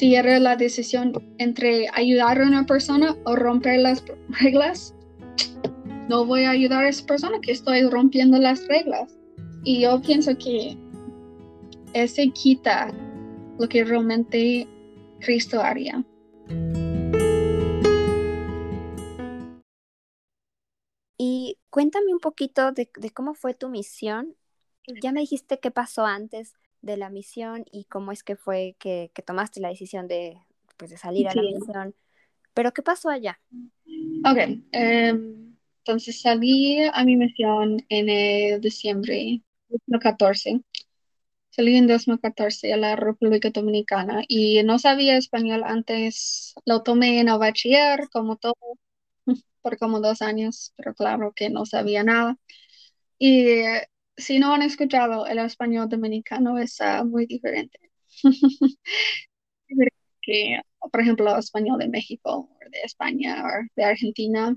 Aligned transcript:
si 0.00 0.14
era 0.14 0.40
la 0.40 0.56
decisión 0.56 1.12
entre 1.36 1.86
ayudar 1.92 2.40
a 2.40 2.46
una 2.46 2.64
persona 2.64 3.14
o 3.26 3.36
romper 3.36 3.80
las 3.80 4.02
reglas, 4.40 4.94
no 6.08 6.24
voy 6.24 6.44
a 6.44 6.52
ayudar 6.52 6.84
a 6.84 6.88
esa 6.88 7.04
persona 7.04 7.38
que 7.42 7.52
estoy 7.52 7.82
rompiendo 7.82 8.38
las 8.38 8.66
reglas. 8.66 9.14
Y 9.62 9.82
yo 9.82 10.00
pienso 10.00 10.38
que 10.38 10.74
ese 11.92 12.30
quita 12.30 12.90
lo 13.58 13.68
que 13.68 13.84
realmente 13.84 14.66
Cristo 15.20 15.60
haría. 15.60 16.02
Y 21.18 21.58
cuéntame 21.68 22.14
un 22.14 22.20
poquito 22.20 22.72
de, 22.72 22.88
cómo 23.12 23.34
fue 23.34 23.52
tu 23.52 23.68
misión. 23.68 24.34
Ya 25.02 25.12
me 25.12 25.20
dijiste 25.20 25.60
qué 25.60 25.70
pasó 25.70 26.06
antes 26.06 26.54
de 26.82 26.96
la 26.96 27.10
misión 27.10 27.64
y 27.70 27.84
cómo 27.84 28.12
es 28.12 28.22
que 28.22 28.36
fue 28.36 28.76
que, 28.78 29.10
tomaste 29.24 29.60
la 29.60 29.68
decisión 29.68 30.08
de, 30.08 30.38
pues, 30.76 30.90
de 30.90 30.96
salir 30.96 31.28
a 31.28 31.34
la 31.34 31.42
misión. 31.42 31.94
Pero 32.54 32.72
¿qué 32.72 32.82
pasó 32.82 33.10
allá? 33.10 33.40
Ok, 34.24 34.38
em, 34.72 35.56
entonces 35.78 36.20
salí 36.20 36.78
a 36.92 37.04
mi 37.04 37.16
misión 37.16 37.84
en 37.88 38.08
el 38.08 38.60
diciembre 38.60 39.42
2014. 39.68 40.62
Salí 41.50 41.76
en 41.76 41.86
2014 41.86 42.72
a 42.72 42.76
la 42.76 42.96
República 42.96 43.50
Dominicana 43.50 44.22
y 44.28 44.62
no 44.62 44.78
sabía 44.78 45.16
español 45.16 45.62
antes. 45.64 46.54
Lo 46.64 46.82
tomé 46.82 47.20
en 47.20 47.28
el 47.28 47.38
bachiller, 47.38 48.08
como 48.12 48.36
todo, 48.36 48.54
por 49.62 49.78
como 49.78 50.00
dos 50.00 50.22
años, 50.22 50.72
pero 50.76 50.94
claro 50.94 51.32
que 51.34 51.50
no 51.50 51.66
sabía 51.66 52.04
nada. 52.04 52.36
Y 53.18 53.62
si 54.20 54.38
no 54.38 54.54
han 54.54 54.62
escuchado, 54.62 55.26
el 55.26 55.38
español 55.38 55.88
dominicano 55.88 56.58
es 56.58 56.78
muy 57.04 57.26
diferente. 57.26 57.78
que, 60.22 60.60
por 60.92 61.00
ejemplo, 61.00 61.36
español 61.38 61.78
de 61.78 61.88
México, 61.88 62.50
o 62.50 62.70
de 62.70 62.80
España, 62.84 63.44
o 63.44 63.66
de 63.76 63.84
Argentina, 63.84 64.56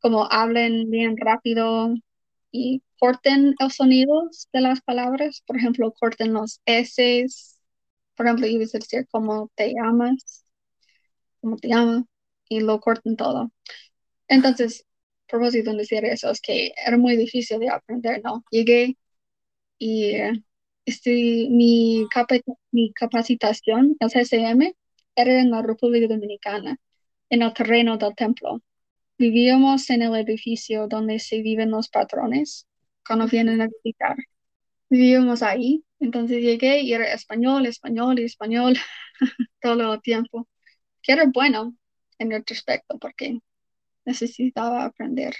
como 0.00 0.28
hablen 0.30 0.90
bien 0.90 1.16
rápido 1.18 1.94
y 2.52 2.82
corten 3.00 3.54
los 3.60 3.76
sonidos 3.76 4.48
de 4.52 4.60
las 4.62 4.80
palabras. 4.82 5.42
Por 5.46 5.56
ejemplo, 5.58 5.92
corten 5.92 6.32
los 6.34 6.60
S. 6.66 7.26
Por 8.16 8.26
ejemplo, 8.26 8.46
ibas 8.46 8.74
a 8.74 8.78
decir 8.78 9.06
cómo 9.10 9.50
te 9.56 9.72
llamas, 9.74 10.44
cómo 11.40 11.56
te 11.56 11.68
llamas, 11.68 12.04
y 12.48 12.60
lo 12.60 12.80
corten 12.80 13.16
todo. 13.16 13.50
Entonces, 14.28 14.86
propósito 15.26 15.72
de 15.72 15.78
decir 15.78 16.04
eso 16.04 16.30
es 16.30 16.40
que 16.40 16.72
era 16.86 16.96
muy 16.98 17.16
difícil 17.16 17.58
de 17.60 17.70
aprender, 17.70 18.22
¿no? 18.24 18.44
Llegué 18.50 18.96
y 19.78 20.16
estoy, 20.86 21.48
mi, 21.50 22.06
mi 22.72 22.92
capacitación, 22.92 23.96
el 24.00 24.10
CCM, 24.10 24.74
era 25.16 25.40
en 25.40 25.50
la 25.50 25.62
República 25.62 26.08
Dominicana, 26.08 26.78
en 27.30 27.42
el 27.42 27.52
terreno 27.54 27.98
del 27.98 28.14
templo. 28.14 28.62
Vivíamos 29.18 29.90
en 29.90 30.02
el 30.02 30.16
edificio 30.16 30.88
donde 30.88 31.18
se 31.20 31.42
viven 31.42 31.70
los 31.70 31.88
patrones 31.88 32.66
cuando 33.06 33.26
vienen 33.28 33.62
a 33.62 33.68
visitar. 33.68 34.16
Vivíamos 34.90 35.42
ahí, 35.42 35.84
entonces 36.00 36.42
llegué 36.42 36.80
y 36.82 36.92
era 36.94 37.12
español, 37.12 37.66
español 37.66 38.18
y 38.18 38.24
español 38.24 38.76
todo 39.60 39.94
el 39.94 40.02
tiempo, 40.02 40.48
que 41.02 41.12
era 41.12 41.24
bueno 41.26 41.76
en 42.18 42.30
retrospecto 42.30 42.98
porque 42.98 43.40
necesitaba 44.06 44.84
aprender. 44.86 45.34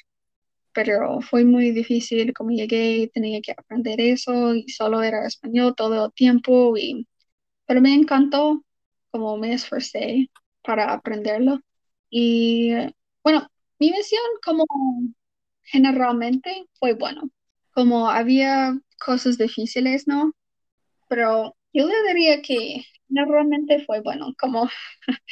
Pero 0.72 1.20
fue 1.22 1.44
muy 1.44 1.70
difícil, 1.72 2.34
como 2.34 2.50
llegué 2.50 3.10
tenía 3.14 3.40
que 3.42 3.52
aprender 3.52 4.00
eso 4.00 4.54
y 4.54 4.68
solo 4.70 5.02
era 5.02 5.26
español 5.26 5.74
todo 5.76 6.06
el 6.06 6.12
tiempo. 6.12 6.76
Y, 6.76 7.08
pero 7.66 7.80
me 7.82 7.94
encantó 7.94 8.64
como 9.10 9.36
me 9.38 9.54
esforcé 9.54 10.30
para 10.62 10.92
aprenderlo. 10.92 11.60
Y 12.10 12.72
bueno, 13.24 13.48
mi 13.80 13.90
misión 13.92 14.22
como 14.44 14.64
generalmente 15.64 16.66
fue 16.78 16.94
bueno. 16.94 17.30
Como 17.72 18.08
había 18.10 18.78
cosas 19.04 19.38
difíciles, 19.38 20.06
¿no? 20.08 20.32
Pero 21.08 21.56
yo 21.72 21.86
le 21.86 21.94
diría 22.08 22.42
que 22.42 22.84
normalmente 23.08 23.84
fue 23.86 24.00
bueno, 24.02 24.34
como 24.38 24.68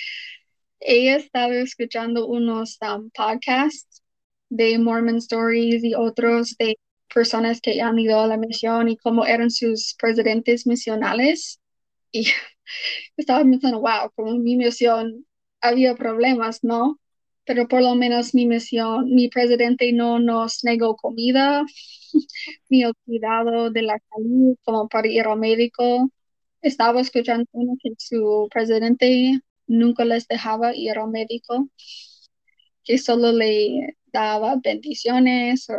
ella 0.85 1.17
estaba 1.17 1.55
escuchando 1.55 2.27
unos 2.27 2.79
um, 2.83 3.11
podcasts 3.11 4.03
de 4.51 4.79
Mormon 4.79 5.17
Stories 5.17 5.83
y 5.83 5.95
otros 5.95 6.57
de 6.59 6.79
personas 7.13 7.61
que 7.61 7.81
han 7.81 7.99
ido 7.99 8.21
a 8.21 8.27
la 8.27 8.37
misión 8.37 8.89
y 8.89 8.97
cómo 8.99 9.25
eran 9.27 9.51
sus 9.51 9.95
presidentes 9.99 10.67
misionales. 10.67 11.61
Y 12.13 12.27
estaba 13.17 13.43
pensando, 13.45 13.81
wow, 13.81 14.11
como 14.15 14.39
mi 14.39 14.57
misión 14.57 15.27
había 15.61 15.95
problemas, 15.97 16.63
¿no? 16.63 17.01
Pero 17.47 17.69
por 17.69 17.83
lo 17.83 17.95
menos 17.95 18.35
mi 18.35 18.47
misión, 18.47 19.07
mi 19.15 19.29
presidente 19.29 19.93
no 19.93 20.19
nos 20.19 20.65
negó 20.65 20.97
comida, 20.97 21.65
ni 22.69 22.83
el 22.85 22.93
cuidado 23.07 23.71
de 23.71 23.83
la 23.83 23.99
salud, 24.11 24.57
como 24.65 24.89
para 24.89 25.09
ir 25.09 25.27
al 25.27 25.39
médico. 25.39 26.11
Estaba 26.63 27.01
escuchando 27.01 27.47
uno 27.53 27.75
que 27.83 27.91
su 27.99 28.49
presidente 28.53 29.41
nunca 29.67 30.05
les 30.05 30.29
dejaba 30.29 30.75
ir 30.75 30.99
al 30.99 31.11
médico, 31.11 31.69
que 32.85 32.99
solo 32.99 33.33
le 33.33 33.97
daba 34.13 34.57
bendiciones 34.63 35.69
o 35.71 35.75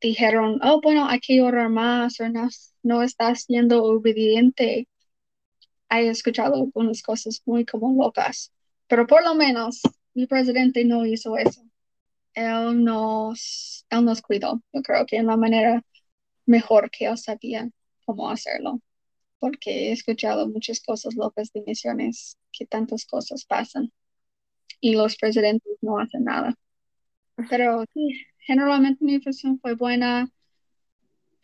dijeron, 0.00 0.60
oh, 0.62 0.80
bueno, 0.82 1.06
hay 1.08 1.20
que 1.20 1.40
orar 1.42 1.68
más 1.70 2.20
o 2.20 2.28
no, 2.28 2.48
no 2.82 3.02
está 3.02 3.34
siendo 3.34 3.84
obediente. 3.84 4.88
He 5.90 6.08
escuchado 6.08 6.54
algunas 6.54 7.02
cosas 7.02 7.42
muy 7.46 7.64
como 7.64 7.92
locas, 8.02 8.52
pero 8.86 9.06
por 9.06 9.24
lo 9.24 9.34
menos 9.34 9.80
mi 10.14 10.26
presidente 10.26 10.84
no 10.84 11.04
hizo 11.06 11.36
eso. 11.36 11.62
Él 12.34 12.84
nos, 12.84 13.86
él 13.90 14.04
nos 14.04 14.22
cuidó. 14.22 14.62
Yo 14.72 14.82
creo 14.82 15.06
que 15.06 15.16
en 15.16 15.26
la 15.26 15.36
manera 15.36 15.84
mejor 16.46 16.90
que 16.90 17.06
él 17.06 17.18
sabía 17.18 17.70
cómo 18.06 18.30
hacerlo 18.30 18.80
porque 19.40 19.88
he 19.88 19.92
escuchado 19.92 20.46
muchas 20.48 20.80
cosas 20.80 21.16
locas 21.16 21.52
de 21.52 21.62
misiones, 21.66 22.38
que 22.52 22.66
tantas 22.66 23.04
cosas 23.06 23.44
pasan 23.44 23.90
y 24.80 24.94
los 24.94 25.16
presidentes 25.16 25.76
no 25.80 25.98
hacen 25.98 26.24
nada. 26.24 26.54
Pero 27.48 27.84
sí, 27.92 28.26
generalmente 28.40 29.04
mi 29.04 29.14
impresión 29.14 29.58
fue 29.60 29.74
buena. 29.74 30.30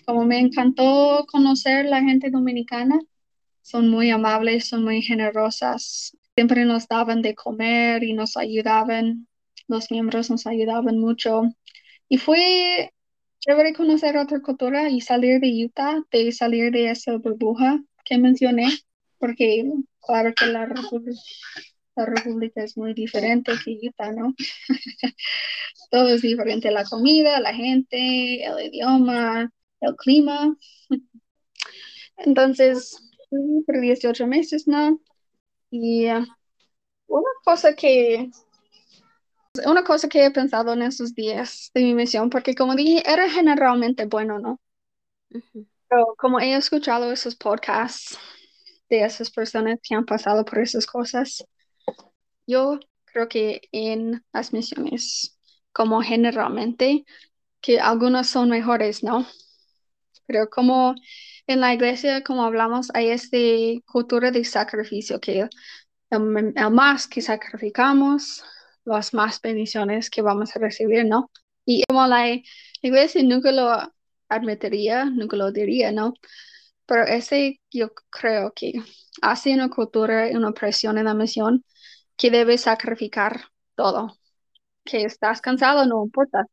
Como 0.05 0.25
me 0.25 0.39
encantó 0.39 1.27
conocer 1.31 1.87
la 1.87 2.03
gente 2.03 2.31
dominicana, 2.31 3.01
son 3.63 3.89
muy 3.91 4.11
amables, 4.11 4.69
son 4.69 4.85
muy 4.85 5.03
generosas. 5.03 6.17
Siempre 6.37 6.65
nos 6.65 6.87
daban 6.87 7.23
de 7.23 7.35
comer 7.35 8.05
y 8.05 8.13
nos 8.13 8.37
ayudaban. 8.37 9.27
Los 9.69 9.91
miembros 9.91 10.31
nos 10.31 10.47
ayudaban 10.47 10.99
mucho. 10.99 11.43
Y 12.09 12.19
fue 12.19 12.93
chévere 13.47 13.75
conocer 13.75 14.17
otra 14.17 14.41
cultura 14.41 14.91
y 14.91 15.01
salir 15.01 15.41
de 15.41 15.65
Utah, 15.65 16.03
de 16.11 16.33
salir 16.33 16.73
de 16.73 16.91
esa 16.91 17.17
burbuja 17.17 17.81
que 18.05 18.19
mencioné, 18.19 18.69
porque 19.19 19.65
claro 20.01 20.35
que 20.35 20.47
la 20.47 20.69
la 21.97 22.05
República 22.05 22.63
es 22.63 22.77
muy 22.77 22.93
diferente 22.93 23.53
que 23.65 23.79
Utah, 23.89 24.13
¿no? 24.13 24.35
Todo 25.91 26.09
es 26.09 26.23
diferente, 26.23 26.71
la 26.71 26.85
comida, 26.85 27.41
la 27.41 27.55
gente, 27.55 28.45
el 28.45 28.67
idioma, 28.67 29.51
el 29.81 29.97
clima. 29.97 30.55
Entonces, 32.19 32.99
por 33.65 33.81
18 33.81 34.27
meses, 34.27 34.69
¿no? 34.69 35.01
Y 35.71 36.07
uh, 36.11 36.25
una 37.07 37.31
cosa 37.45 37.75
que 37.75 38.31
una 39.67 39.85
cosa 39.85 40.09
que 40.09 40.25
he 40.25 40.31
pensado 40.31 40.73
en 40.73 40.83
esos 40.83 41.15
días 41.15 41.71
de 41.75 41.83
mi 41.83 41.95
misión, 41.95 42.31
porque 42.31 42.55
como 42.55 42.75
dije, 42.75 43.03
era 43.11 43.29
generalmente 43.31 44.07
bueno, 44.07 44.39
¿no? 44.39 44.61
Pero 45.89 46.15
como 46.19 46.41
he 46.41 46.55
escuchado 46.55 47.13
esos 47.13 47.37
podcasts 47.37 48.19
de 48.89 49.05
esas 49.05 49.31
personas 49.31 49.79
que 49.83 49.95
han 49.95 50.05
pasado 50.05 50.45
por 50.45 50.59
esas 50.59 50.87
cosas, 50.87 51.45
yo 52.47 52.79
creo 53.05 53.29
que 53.29 53.63
en 53.73 54.25
las 54.33 54.53
misiones, 54.53 55.39
como 55.73 56.03
generalmente, 56.03 57.05
que 57.61 57.81
algunas 57.81 58.29
son 58.29 58.51
mejores, 58.51 59.03
¿no? 59.03 59.27
Pero 60.27 60.49
como 60.51 60.95
en 61.47 61.61
la 61.61 61.75
iglesia, 61.75 62.23
como 62.23 62.45
hablamos, 62.45 62.91
hay 62.95 63.09
esta 63.11 63.37
cultura 63.87 64.31
de 64.31 64.45
sacrificio, 64.45 65.21
que 65.21 65.49
el 66.11 66.21
más 66.71 67.07
que 67.07 67.23
sacrificamos, 67.23 68.45
las 68.87 69.15
más 69.15 69.41
bendiciones 69.43 70.11
que 70.11 70.23
vamos 70.23 70.57
a 70.57 70.61
recibir, 70.61 71.05
¿no? 71.07 71.31
Y 71.67 71.85
como 71.89 72.07
la 72.07 72.27
iglesia 72.83 73.23
nunca 73.25 73.53
lo 73.53 73.71
admitiría, 74.29 75.07
nunca 75.07 75.37
lo 75.37 75.53
diría, 75.53 75.93
¿no? 75.93 76.15
Pero 76.87 77.05
ese 77.05 77.61
yo 77.71 77.91
creo 78.11 78.53
que 78.55 78.75
hace 79.23 79.55
una 79.55 79.71
cultura 79.71 80.29
una 80.33 80.53
presión 80.53 80.99
en 80.99 81.07
la 81.07 81.15
misión 81.15 81.65
que 82.17 82.31
debes 82.31 82.63
sacrificar 82.63 83.47
todo. 83.75 84.19
Que 84.85 85.03
estás 85.05 85.41
cansado, 85.41 85.87
no 85.87 86.05
importa. 86.05 86.47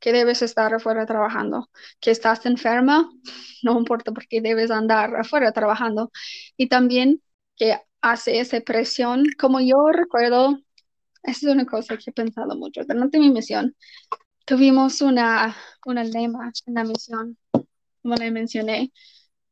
Que 0.00 0.12
debes 0.12 0.42
estar 0.42 0.72
afuera 0.74 1.06
trabajando. 1.06 1.70
Que 2.00 2.10
estás 2.12 2.46
enferma, 2.46 3.10
no 3.62 3.78
importa 3.78 4.12
porque 4.12 4.40
debes 4.40 4.70
andar 4.70 5.16
afuera 5.16 5.52
trabajando. 5.52 6.12
Y 6.56 6.68
también 6.68 7.22
que 7.56 7.80
hace 8.00 8.40
esa 8.40 8.60
presión. 8.60 9.24
Como 9.38 9.60
yo 9.60 9.88
recuerdo, 9.92 10.60
esa 11.22 11.48
es 11.48 11.54
una 11.54 11.66
cosa 11.66 11.96
que 11.96 12.10
he 12.10 12.12
pensado 12.12 12.56
mucho. 12.56 12.84
Durante 12.84 13.18
mi 13.18 13.30
misión, 13.30 13.76
tuvimos 14.46 15.00
una, 15.02 15.56
una 15.86 16.04
lema 16.04 16.52
en 16.66 16.74
la 16.74 16.84
misión, 16.84 17.38
como 18.02 18.14
le 18.16 18.30
mencioné, 18.30 18.92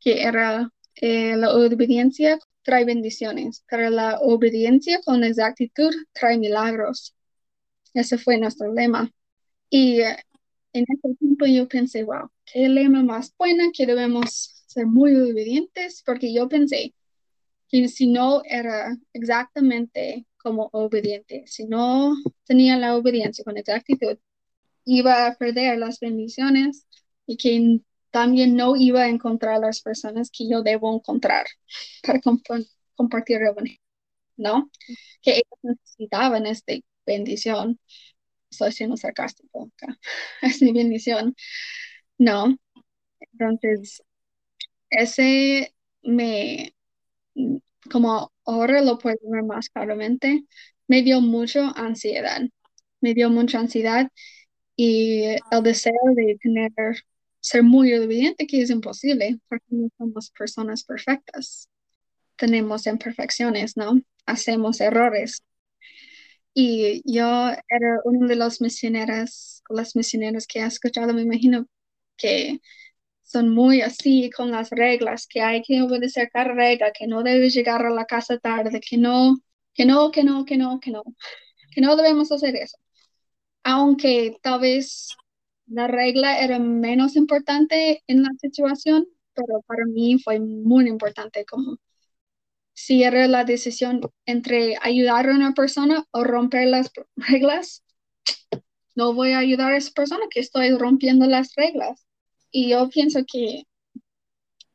que 0.00 0.22
era 0.22 0.70
eh, 0.96 1.36
la 1.36 1.52
obediencia 1.54 2.38
trae 2.62 2.84
bendiciones, 2.84 3.64
pero 3.70 3.90
la 3.90 4.18
obediencia 4.20 5.00
con 5.04 5.24
exactitud 5.24 5.90
trae 6.12 6.38
milagros. 6.38 7.14
Ese 7.94 8.18
fue 8.18 8.38
nuestro 8.38 8.72
lema. 8.74 9.10
Y 9.70 10.00
eh, 10.02 10.16
en 10.74 10.84
ese 10.88 11.16
tiempo 11.18 11.46
yo 11.46 11.68
pensé, 11.68 12.04
wow, 12.04 12.30
qué 12.44 12.68
lema 12.68 13.02
más 13.02 13.34
buena, 13.38 13.70
que 13.72 13.86
debemos 13.86 14.64
ser 14.66 14.86
muy 14.86 15.14
obedientes, 15.16 16.02
porque 16.04 16.32
yo 16.32 16.48
pensé 16.48 16.94
que 17.68 17.88
si 17.88 18.08
no 18.08 18.42
era 18.44 18.96
exactamente 19.14 20.26
como 20.48 20.70
obediente, 20.72 21.44
si 21.46 21.66
no 21.66 22.14
tenía 22.44 22.76
la 22.78 22.96
obediencia 22.96 23.44
con 23.44 23.58
exactitud, 23.58 24.16
iba 24.84 25.26
a 25.26 25.36
perder 25.36 25.78
las 25.78 26.00
bendiciones 26.00 26.86
y 27.26 27.36
que 27.36 27.80
también 28.10 28.56
no 28.56 28.76
iba 28.76 29.02
a 29.02 29.08
encontrar 29.08 29.60
las 29.60 29.82
personas 29.82 30.30
que 30.30 30.48
yo 30.48 30.62
debo 30.62 30.94
encontrar 30.94 31.46
para 32.02 32.20
compartir 32.96 33.38
el 33.38 33.48
evangelio, 33.48 33.80
¿no? 34.36 34.70
Que 35.22 35.32
ellos 35.32 35.58
necesitaban 35.62 36.46
esta 36.46 36.74
bendición. 37.06 37.80
Estoy 38.50 38.72
siendo 38.72 38.96
sarcástico 38.96 39.70
acá. 39.76 39.98
Es 40.42 40.62
mi 40.62 40.72
bendición. 40.72 41.36
No. 42.18 42.56
Entonces, 43.32 44.02
ese 44.90 45.74
me, 46.02 46.74
como 47.88 48.32
ahora 48.44 48.82
lo 48.82 48.99
puedo 48.99 49.19
ver 49.25 49.44
más 49.44 49.69
claramente, 49.70 50.44
me 50.88 51.02
dio 51.02 51.20
mucha 51.20 51.70
ansiedad. 51.73 52.43
Me 53.00 53.14
dio 53.14 53.31
mucha 53.31 53.61
ansiedad 53.61 54.11
y 54.76 55.25
el 55.25 55.62
deseo 55.62 55.93
de 56.14 56.38
tener, 56.43 56.73
ser 57.40 57.62
muy 57.62 57.93
obediente, 57.94 58.46
que 58.46 58.62
es 58.62 58.70
imposible, 58.70 59.38
porque 59.49 59.67
no 59.70 59.88
somos 59.99 60.31
personas 60.31 60.85
perfectas. 60.85 61.69
Tenemos 62.37 62.87
imperfecciones, 62.87 63.76
¿no? 63.76 64.00
Hacemos 64.26 64.81
errores. 64.81 65.43
Y 66.55 67.02
yo 67.05 67.50
era 67.69 68.00
uno 68.05 68.26
de 68.26 68.37
los 68.37 68.61
misioneros, 68.61 69.62
las 69.69 69.94
misioneras 69.96 70.46
que 70.46 70.61
he 70.61 70.67
escuchado, 70.67 71.14
me 71.14 71.23
imagino 71.23 71.67
que 72.17 72.61
son 73.28 73.50
muy 73.50 73.82
así 73.82 74.30
con 74.30 74.50
las 74.50 74.70
reglas, 74.70 75.26
que 75.28 75.42
hay 75.42 75.62
que 75.62 75.82
obedecer 75.82 76.30
cada 76.32 76.46
regla, 76.54 76.92
que 76.92 77.06
no 77.06 77.22
debes 77.22 77.54
llegar 77.54 77.84
a 77.86 77.90
la 77.90 78.06
casa 78.06 78.38
tarde, 78.38 78.80
que 78.80 78.96
no, 78.98 79.36
que 79.75 79.84
no, 79.86 80.10
que 80.10 80.25
no, 80.25 80.44
que 80.46 80.56
no, 80.56 80.80
que 80.80 80.90
no, 80.90 81.04
que 81.72 81.80
no 81.82 81.96
debemos 81.96 82.32
hacer 82.32 82.56
eso. 82.56 82.78
Aunque 83.64 84.38
tal 84.42 84.60
vez 84.60 85.08
la 85.66 85.88
regla 85.88 86.40
era 86.40 86.58
menos 86.58 87.16
importante 87.16 88.02
en 88.08 88.22
la 88.22 88.30
situación, 88.40 89.06
pero 89.34 89.62
para 89.66 89.84
mí 89.86 90.19
fue 90.19 90.40
muy 90.40 90.88
importante 90.88 91.44
como 91.46 91.78
si 92.75 93.02
era 93.04 93.28
la 93.28 93.44
decisión 93.44 94.00
entre 94.26 94.76
ayudar 94.82 95.28
a 95.28 95.34
una 95.34 95.52
persona 95.54 96.04
o 96.12 96.25
romper 96.25 96.69
las 96.69 96.90
reglas, 97.16 97.84
no 98.96 99.14
voy 99.14 99.32
a 99.32 99.38
ayudar 99.38 99.72
a 99.72 99.76
esa 99.78 99.92
persona 99.92 100.25
que 100.30 100.40
estoy 100.40 100.70
rompiendo 100.76 101.26
las 101.26 101.54
reglas. 101.56 102.07
Y 102.50 102.70
yo 102.70 102.88
pienso 102.88 103.20
que 103.26 103.64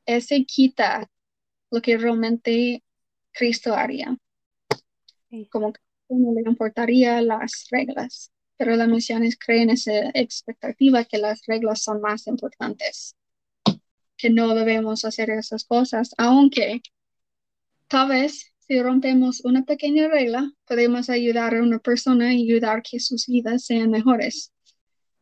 ese 0.05 0.45
quita 0.45 1.09
lo 1.71 1.81
que 1.81 1.97
realmente 1.97 2.83
Cristo 3.31 3.73
haría. 3.73 4.17
Como 5.49 5.73
que 5.73 5.79
no 6.09 6.33
le 6.33 6.41
importaría 6.41 7.21
las 7.21 7.67
reglas, 7.71 8.31
pero 8.57 8.75
la 8.75 8.85
misión 8.85 9.23
es 9.23 9.37
creer 9.37 9.63
en 9.63 9.69
esa 9.71 10.09
expectativa 10.13 11.05
que 11.05 11.17
las 11.17 11.41
reglas 11.47 11.81
son 11.81 12.01
más 12.01 12.27
importantes, 12.27 13.15
que 14.15 14.29
no 14.29 14.53
debemos 14.53 15.05
hacer 15.05 15.31
esas 15.31 15.63
cosas, 15.63 16.13
aunque 16.17 16.81
tal 17.87 18.09
vez 18.09 18.53
si 18.59 18.81
rompemos 18.81 19.43
una 19.43 19.63
pequeña 19.63 20.07
regla, 20.07 20.51
podemos 20.65 21.09
ayudar 21.09 21.55
a 21.55 21.63
una 21.63 21.79
persona 21.79 22.33
y 22.33 22.43
ayudar 22.43 22.83
que 22.83 22.99
sus 22.99 23.27
vidas 23.27 23.65
sean 23.65 23.89
mejores. 23.89 24.53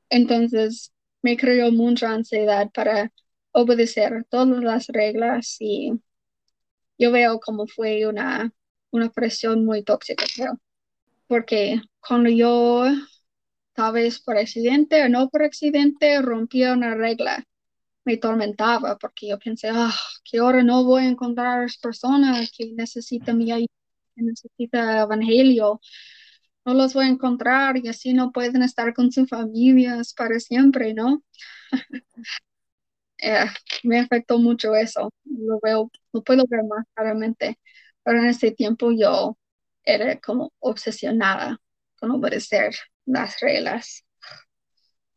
Entonces, 0.09 0.91
me 1.21 1.37
creó 1.37 1.71
mucha 1.71 2.11
ansiedad 2.11 2.69
para 2.73 3.11
obedecer 3.51 4.25
todas 4.29 4.63
las 4.63 4.87
reglas 4.87 5.57
y 5.59 5.93
yo 6.97 7.11
veo 7.11 7.39
como 7.39 7.67
fue 7.67 8.05
una, 8.07 8.51
una 8.91 9.09
presión 9.09 9.65
muy 9.65 9.83
tóxica, 9.83 10.25
creo. 10.35 10.59
Porque 11.27 11.81
cuando 12.07 12.29
yo, 12.29 12.85
tal 13.73 13.93
vez 13.93 14.19
por 14.21 14.37
accidente 14.37 15.03
o 15.03 15.09
no 15.09 15.29
por 15.29 15.43
accidente, 15.43 16.21
rompía 16.21 16.73
una 16.73 16.95
regla, 16.95 17.45
me 18.05 18.17
tormentaba 18.17 18.97
porque 18.97 19.29
yo 19.29 19.39
pensé, 19.39 19.69
ah, 19.71 19.93
que 20.23 20.39
ahora 20.39 20.63
no 20.63 20.83
voy 20.85 21.03
a 21.05 21.09
encontrar 21.09 21.69
personas 21.81 22.51
que 22.57 22.73
necesitan 22.73 23.37
mi 23.37 23.51
ayuda, 23.51 23.67
que 24.15 24.23
necesitan 24.23 24.97
evangelio 24.99 25.81
no 26.65 26.73
los 26.73 26.93
voy 26.93 27.05
a 27.05 27.09
encontrar 27.09 27.77
y 27.77 27.87
así 27.89 28.13
no 28.13 28.31
pueden 28.31 28.63
estar 28.63 28.93
con 28.93 29.11
sus 29.11 29.29
familias 29.29 30.13
para 30.13 30.39
siempre, 30.39 30.93
¿no? 30.93 31.23
Eh, 33.19 33.45
me 33.83 33.99
afectó 33.99 34.39
mucho 34.39 34.73
eso, 34.75 35.11
lo 35.25 35.59
veo, 35.61 35.91
lo 36.13 36.23
puedo 36.23 36.45
ver 36.49 36.63
más 36.63 36.85
claramente, 36.95 37.59
pero 38.03 38.19
en 38.19 38.25
ese 38.27 38.51
tiempo 38.51 38.91
yo 38.91 39.37
era 39.83 40.19
como 40.19 40.51
obsesionada 40.59 41.59
con 41.99 42.11
obedecer 42.11 42.73
las 43.05 43.39
reglas. 43.39 44.03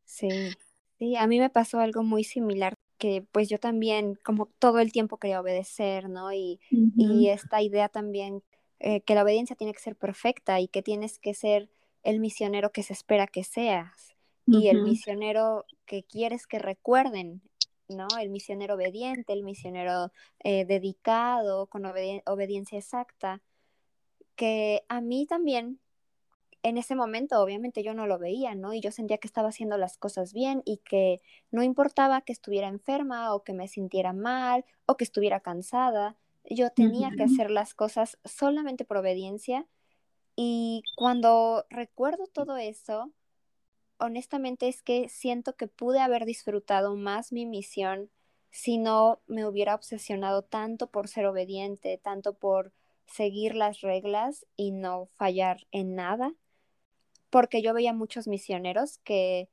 Sí, 0.04 0.58
sí, 0.98 1.16
a 1.16 1.26
mí 1.26 1.38
me 1.40 1.50
pasó 1.50 1.80
algo 1.80 2.02
muy 2.02 2.24
similar 2.24 2.74
que 2.98 3.22
pues 3.32 3.48
yo 3.48 3.58
también 3.58 4.14
como 4.24 4.46
todo 4.58 4.78
el 4.78 4.92
tiempo 4.92 5.18
quería 5.18 5.40
obedecer, 5.40 6.08
¿no? 6.08 6.32
Y, 6.32 6.60
y 6.96 7.28
esta 7.28 7.60
idea 7.62 7.88
también 7.88 8.42
eh, 8.80 9.00
que 9.02 9.14
la 9.14 9.22
obediencia 9.22 9.56
tiene 9.56 9.72
que 9.72 9.80
ser 9.80 9.96
perfecta 9.96 10.60
y 10.60 10.68
que 10.68 10.82
tienes 10.82 11.18
que 11.18 11.34
ser 11.34 11.70
el 12.02 12.20
misionero 12.20 12.72
que 12.72 12.82
se 12.82 12.92
espera 12.92 13.26
que 13.26 13.44
seas 13.44 14.14
y 14.46 14.68
el 14.68 14.82
misionero 14.82 15.64
que 15.86 16.02
quieres 16.02 16.46
que 16.46 16.58
recuerden, 16.58 17.40
¿no? 17.88 18.06
El 18.20 18.28
misionero 18.28 18.74
obediente, 18.74 19.32
el 19.32 19.42
misionero 19.42 20.12
eh, 20.40 20.66
dedicado, 20.66 21.66
con 21.66 21.86
obediencia 21.86 22.78
exacta, 22.78 23.40
que 24.36 24.84
a 24.88 25.00
mí 25.00 25.24
también 25.26 25.80
en 26.64 26.78
ese 26.78 26.94
momento 26.94 27.40
obviamente 27.40 27.82
yo 27.82 27.94
no 27.94 28.06
lo 28.06 28.18
veía, 28.18 28.54
¿no? 28.54 28.72
Y 28.72 28.80
yo 28.80 28.90
sentía 28.90 29.18
que 29.18 29.28
estaba 29.28 29.48
haciendo 29.48 29.76
las 29.76 29.98
cosas 29.98 30.32
bien 30.32 30.62
y 30.64 30.78
que 30.78 31.20
no 31.50 31.62
importaba 31.62 32.22
que 32.22 32.32
estuviera 32.32 32.68
enferma 32.68 33.34
o 33.34 33.44
que 33.44 33.52
me 33.52 33.68
sintiera 33.68 34.12
mal 34.12 34.64
o 34.86 34.96
que 34.96 35.04
estuviera 35.04 35.40
cansada, 35.40 36.16
yo 36.48 36.70
tenía 36.70 37.10
que 37.16 37.24
hacer 37.24 37.50
las 37.50 37.74
cosas 37.74 38.18
solamente 38.24 38.84
por 38.84 38.98
obediencia 38.98 39.66
y 40.36 40.82
cuando 40.96 41.64
recuerdo 41.70 42.26
todo 42.26 42.56
eso, 42.56 43.12
honestamente 43.98 44.68
es 44.68 44.82
que 44.82 45.08
siento 45.08 45.56
que 45.56 45.68
pude 45.68 46.00
haber 46.00 46.24
disfrutado 46.24 46.96
más 46.96 47.32
mi 47.32 47.46
misión 47.46 48.10
si 48.50 48.78
no 48.78 49.20
me 49.26 49.46
hubiera 49.46 49.74
obsesionado 49.74 50.42
tanto 50.42 50.88
por 50.88 51.08
ser 51.08 51.26
obediente, 51.26 51.98
tanto 51.98 52.34
por 52.34 52.72
seguir 53.06 53.54
las 53.54 53.80
reglas 53.80 54.46
y 54.56 54.70
no 54.70 55.06
fallar 55.14 55.66
en 55.72 55.94
nada, 55.94 56.34
porque 57.30 57.62
yo 57.62 57.74
veía 57.74 57.92
muchos 57.92 58.28
misioneros 58.28 58.98
que, 58.98 59.48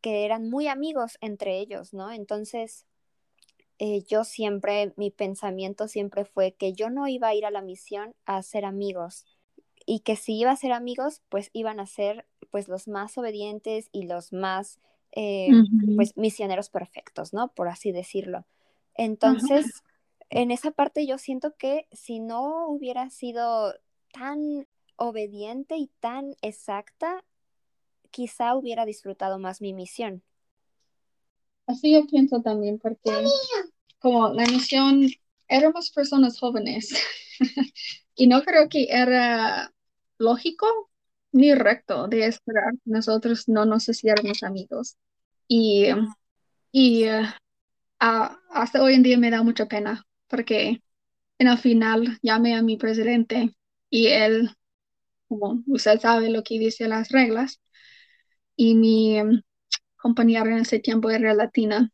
que 0.00 0.24
eran 0.24 0.48
muy 0.48 0.68
amigos 0.68 1.18
entre 1.20 1.58
ellos, 1.58 1.92
¿no? 1.94 2.12
Entonces, 2.12 2.86
eh, 3.78 4.04
yo 4.08 4.24
siempre, 4.24 4.92
mi 4.96 5.10
pensamiento 5.10 5.88
siempre 5.88 6.24
fue 6.24 6.52
que 6.52 6.72
yo 6.72 6.90
no 6.90 7.08
iba 7.08 7.28
a 7.28 7.34
ir 7.34 7.44
a 7.44 7.50
la 7.50 7.62
misión 7.62 8.14
a 8.24 8.36
hacer 8.36 8.64
amigos 8.64 9.26
y 9.86 10.00
que 10.00 10.16
si 10.16 10.38
iba 10.38 10.50
a 10.50 10.56
ser 10.56 10.72
amigos, 10.72 11.22
pues 11.28 11.50
iban 11.52 11.80
a 11.80 11.86
ser 11.86 12.26
pues 12.50 12.68
los 12.68 12.88
más 12.88 13.18
obedientes 13.18 13.88
y 13.92 14.06
los 14.06 14.32
más 14.32 14.78
eh, 15.12 15.50
pues 15.96 16.16
misioneros 16.16 16.70
perfectos, 16.70 17.32
¿no? 17.32 17.48
Por 17.48 17.68
así 17.68 17.92
decirlo. 17.92 18.44
Entonces, 18.94 19.82
en 20.30 20.50
esa 20.50 20.70
parte 20.70 21.06
yo 21.06 21.18
siento 21.18 21.56
que 21.56 21.86
si 21.92 22.20
no 22.20 22.68
hubiera 22.68 23.10
sido 23.10 23.74
tan 24.12 24.66
obediente 24.96 25.76
y 25.76 25.90
tan 26.00 26.36
exacta, 26.42 27.24
quizá 28.10 28.54
hubiera 28.54 28.86
disfrutado 28.86 29.38
más 29.38 29.60
mi 29.60 29.72
misión. 29.72 30.22
Así 31.66 31.92
yo 31.92 32.06
pienso 32.06 32.42
también, 32.42 32.78
porque 32.78 33.10
como 34.04 34.34
la 34.34 34.44
misión, 34.44 35.08
éramos 35.48 35.90
personas 35.90 36.38
jóvenes 36.38 36.92
y 38.14 38.26
no 38.26 38.42
creo 38.42 38.68
que 38.68 38.86
era 38.90 39.72
lógico 40.18 40.66
ni 41.32 41.54
recto 41.54 42.06
de 42.06 42.26
esperar 42.26 42.74
que 42.74 42.90
nosotros 42.90 43.48
no 43.48 43.64
nos 43.64 43.88
hiciéramos 43.88 44.42
amigos. 44.42 44.98
Y, 45.48 45.86
y 46.70 47.06
ah, 47.98 48.38
hasta 48.50 48.82
hoy 48.82 48.92
en 48.92 49.02
día 49.02 49.16
me 49.16 49.30
da 49.30 49.42
mucha 49.42 49.66
pena 49.66 50.06
porque 50.28 50.82
en 51.38 51.48
el 51.48 51.56
final 51.56 52.18
llamé 52.22 52.54
a 52.56 52.62
mi 52.62 52.76
presidente 52.76 53.56
y 53.88 54.08
él, 54.08 54.50
como 55.28 55.62
usted 55.66 55.98
sabe 55.98 56.28
lo 56.28 56.42
que 56.42 56.58
dice 56.58 56.88
las 56.88 57.08
reglas, 57.08 57.58
y 58.54 58.74
mi 58.74 59.16
compañera 59.96 60.50
en 60.50 60.58
ese 60.58 60.78
tiempo 60.78 61.08
era 61.10 61.32
latina 61.32 61.90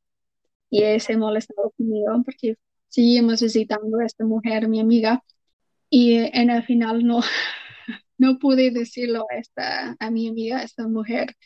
y 0.71 0.83
él 0.85 1.01
se 1.01 1.17
molestó 1.17 1.55
conmigo 1.77 2.23
porque 2.25 2.57
seguimos 2.89 3.43
visitando 3.43 3.99
a 3.99 4.07
esta 4.07 4.25
mujer, 4.25 4.69
mi 4.69 4.81
amiga, 4.81 5.23
y 5.91 6.17
en 6.17 6.51
el 6.51 6.65
final 6.65 7.05
no, 7.07 7.21
no 8.19 8.39
pude 8.39 8.71
decirlo 8.71 9.27
a, 9.31 9.37
esta, 9.37 9.97
a 10.01 10.11
mi 10.11 10.29
amiga, 10.29 10.59
a 10.61 10.63
esta 10.65 10.87
mujer, 10.89 11.37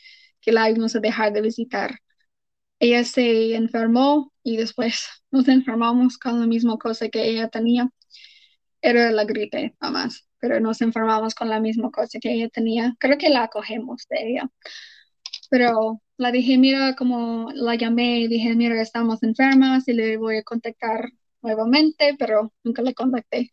que 0.41 0.51
la 0.51 0.69
íbamos 0.69 0.95
a 0.95 0.99
dejar 0.99 1.33
de 1.33 1.41
visitar. 1.41 1.99
Ella 2.79 3.03
se 3.03 3.55
enfermó 3.55 4.33
y 4.43 4.57
después 4.57 5.07
nos 5.31 5.47
enfermamos 5.47 6.17
con 6.17 6.39
la 6.39 6.47
misma 6.47 6.77
cosa 6.77 7.09
que 7.09 7.25
ella 7.29 7.49
tenía. 7.49 7.89
Era 8.81 9.11
la 9.11 9.25
gripe, 9.25 9.75
nada 9.81 9.91
más, 9.93 10.27
pero 10.39 10.59
nos 10.59 10.81
enfermamos 10.81 11.33
con 11.35 11.49
la 11.49 11.59
misma 11.59 11.91
cosa 11.91 12.19
que 12.19 12.33
ella 12.33 12.49
tenía. 12.49 12.95
Creo 12.99 13.17
que 13.17 13.29
la 13.29 13.43
acogemos 13.43 14.05
de 14.09 14.29
ella. 14.29 14.49
Pero 15.49 16.01
la 16.17 16.31
dije, 16.31 16.57
mira, 16.57 16.95
como 16.95 17.51
la 17.53 17.75
llamé, 17.75 18.27
dije, 18.27 18.55
mira, 18.55 18.81
estamos 18.81 19.23
enfermas 19.23 19.87
y 19.87 19.93
le 19.93 20.17
voy 20.17 20.37
a 20.37 20.43
contactar 20.43 21.11
nuevamente, 21.41 22.15
pero 22.17 22.53
nunca 22.63 22.81
le 22.81 22.93
contacté. 22.93 23.51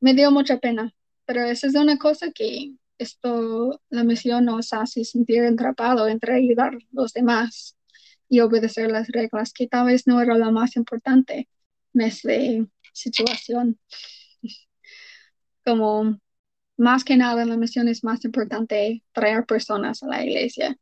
Me 0.00 0.14
dio 0.14 0.30
mucha 0.30 0.58
pena, 0.58 0.94
pero 1.26 1.42
esa 1.44 1.66
es 1.68 1.74
una 1.74 1.98
cosa 1.98 2.32
que 2.32 2.74
esto, 2.98 3.82
la 3.90 4.04
misión 4.04 4.44
nos 4.46 4.72
hace 4.72 5.04
sentir 5.04 5.42
atrapado 5.44 6.08
entre 6.08 6.34
ayudar 6.34 6.74
a 6.74 6.78
los 6.92 7.12
demás 7.12 7.76
y 8.28 8.40
obedecer 8.40 8.90
las 8.90 9.08
reglas, 9.08 9.52
que 9.52 9.68
tal 9.68 9.86
vez 9.86 10.06
no 10.06 10.20
era 10.20 10.36
lo 10.38 10.52
más 10.52 10.76
importante 10.76 11.48
en 11.94 12.00
esta 12.02 12.32
situación. 12.92 13.78
Como 15.64 16.18
más 16.78 17.04
que 17.04 17.16
nada, 17.16 17.44
la 17.44 17.56
misión 17.56 17.88
es 17.88 18.04
más 18.04 18.24
importante 18.24 19.02
traer 19.12 19.46
personas 19.46 20.02
a 20.02 20.08
la 20.08 20.24
iglesia, 20.24 20.78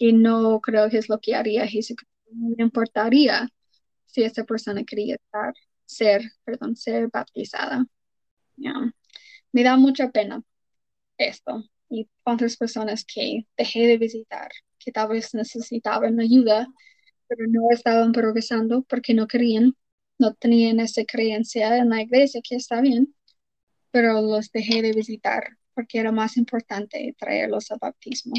que 0.00 0.14
no 0.14 0.60
creo 0.62 0.88
que 0.90 0.98
es 0.98 1.10
lo 1.10 1.20
que 1.20 1.34
haría 1.34 1.66
Jesucristo. 1.66 2.10
No 2.32 2.54
le 2.56 2.64
importaría 2.64 3.48
si 4.06 4.22
esa 4.24 4.44
persona 4.44 4.82
quería 4.84 5.16
estar, 5.16 5.52
ser, 5.84 6.22
perdón, 6.44 6.74
ser 6.76 7.08
baptizada. 7.12 7.86
Me 9.52 9.62
da 9.62 9.76
mucha 9.76 10.10
pena 10.10 10.42
esto 11.18 11.64
y 11.90 12.08
cuántas 12.22 12.56
personas 12.56 13.04
que 13.04 13.46
dejé 13.58 13.86
de 13.86 13.98
visitar, 13.98 14.50
que 14.78 14.92
tal 14.92 15.08
vez 15.08 15.34
necesitaban 15.34 16.18
ayuda, 16.20 16.66
pero 17.28 17.44
no 17.48 17.68
estaban 17.70 18.12
progresando 18.12 18.82
porque 18.84 19.12
no 19.12 19.26
querían, 19.26 19.76
no 20.18 20.34
tenían 20.34 20.80
esa 20.80 21.04
creencia 21.04 21.76
en 21.76 21.90
la 21.90 22.00
iglesia, 22.02 22.40
que 22.42 22.56
está 22.56 22.80
bien, 22.80 23.14
pero 23.90 24.22
los 24.22 24.50
dejé 24.52 24.82
de 24.82 24.92
visitar 24.92 25.58
porque 25.74 25.98
era 25.98 26.12
más 26.12 26.38
importante 26.38 27.14
traerlos 27.18 27.70
al 27.70 27.78
bautismo. 27.80 28.34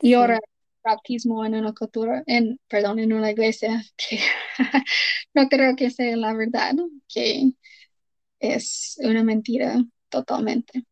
Y 0.00 0.14
ahora 0.14 0.38
bautismo 0.84 1.44
en 1.44 1.54
una 1.56 1.72
cultura, 1.72 2.22
en, 2.26 2.60
perdón, 2.68 3.00
en 3.00 3.12
una 3.12 3.30
iglesia 3.32 3.82
que 3.96 4.20
no 5.34 5.48
creo 5.48 5.76
que 5.76 5.90
sea 5.90 6.16
la 6.16 6.32
verdad, 6.34 6.74
que 7.08 7.52
es 8.40 8.96
una 9.02 9.24
mentira 9.24 9.84
totalmente. 10.08 10.84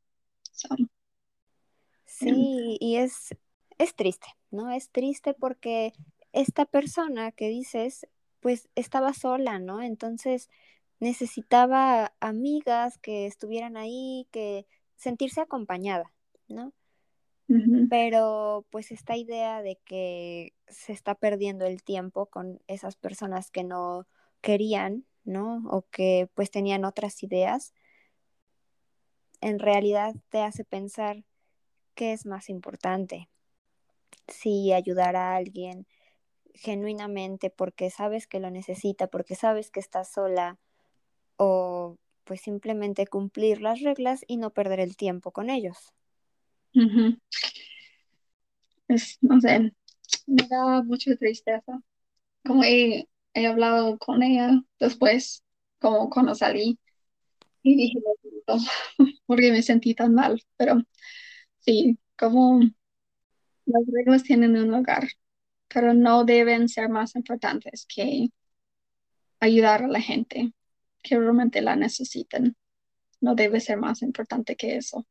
sí, 2.06 2.76
y 2.80 2.96
es, 2.96 3.34
es 3.78 3.94
triste, 3.94 4.26
¿no? 4.50 4.70
Es 4.70 4.90
triste 4.90 5.34
porque 5.34 5.92
esta 6.32 6.64
persona 6.64 7.32
que 7.32 7.48
dices, 7.48 8.06
pues 8.40 8.68
estaba 8.74 9.14
sola, 9.14 9.58
¿no? 9.58 9.82
Entonces 9.82 10.50
necesitaba 11.00 12.14
amigas 12.20 12.98
que 12.98 13.26
estuvieran 13.26 13.76
ahí, 13.76 14.26
que 14.32 14.66
sentirse 14.96 15.40
acompañada, 15.40 16.12
¿no? 16.48 16.72
Pero 17.90 18.66
pues 18.70 18.90
esta 18.90 19.16
idea 19.16 19.62
de 19.62 19.76
que 19.84 20.54
se 20.68 20.92
está 20.92 21.14
perdiendo 21.14 21.66
el 21.66 21.82
tiempo 21.82 22.26
con 22.26 22.60
esas 22.66 22.96
personas 22.96 23.50
que 23.50 23.64
no 23.64 24.06
querían, 24.40 25.04
¿no? 25.24 25.62
O 25.70 25.82
que 25.90 26.28
pues 26.34 26.50
tenían 26.50 26.84
otras 26.84 27.22
ideas, 27.22 27.74
en 29.40 29.58
realidad 29.58 30.14
te 30.30 30.40
hace 30.40 30.64
pensar 30.64 31.24
qué 31.94 32.12
es 32.12 32.26
más 32.26 32.48
importante. 32.48 33.28
Si 34.28 34.72
ayudar 34.72 35.16
a 35.16 35.36
alguien 35.36 35.86
genuinamente 36.54 37.50
porque 37.50 37.90
sabes 37.90 38.26
que 38.26 38.40
lo 38.40 38.50
necesita, 38.50 39.08
porque 39.08 39.34
sabes 39.34 39.70
que 39.70 39.80
está 39.80 40.04
sola, 40.04 40.58
o 41.36 41.98
pues 42.24 42.40
simplemente 42.40 43.06
cumplir 43.06 43.60
las 43.60 43.80
reglas 43.80 44.24
y 44.26 44.38
no 44.38 44.50
perder 44.50 44.80
el 44.80 44.96
tiempo 44.96 45.30
con 45.32 45.50
ellos. 45.50 45.92
Es, 48.88 49.18
no 49.22 49.40
sé, 49.40 49.72
me 50.26 50.48
da 50.48 50.82
mucha 50.82 51.16
tristeza. 51.16 51.80
Como 52.44 52.64
he, 52.64 53.08
he 53.34 53.46
hablado 53.46 53.98
con 53.98 54.22
ella 54.22 54.62
después, 54.80 55.44
como 55.80 56.10
cuando 56.10 56.34
salí, 56.34 56.78
y 57.62 57.76
dije, 57.76 57.98
porque 59.26 59.52
me 59.52 59.62
sentí 59.62 59.94
tan 59.94 60.14
mal, 60.14 60.42
pero 60.56 60.82
sí, 61.60 61.98
como 62.18 62.60
las 63.66 63.82
reglas 63.92 64.22
tienen 64.22 64.56
un 64.56 64.70
lugar, 64.70 65.06
pero 65.68 65.94
no 65.94 66.24
deben 66.24 66.68
ser 66.68 66.88
más 66.88 67.16
importantes 67.16 67.86
que 67.94 68.28
ayudar 69.40 69.84
a 69.84 69.88
la 69.88 70.00
gente 70.00 70.52
que 71.02 71.16
realmente 71.18 71.60
la 71.62 71.76
necesiten. 71.76 72.56
No 73.20 73.34
debe 73.36 73.60
ser 73.60 73.78
más 73.78 74.02
importante 74.02 74.56
que 74.56 74.76
eso. 74.76 75.06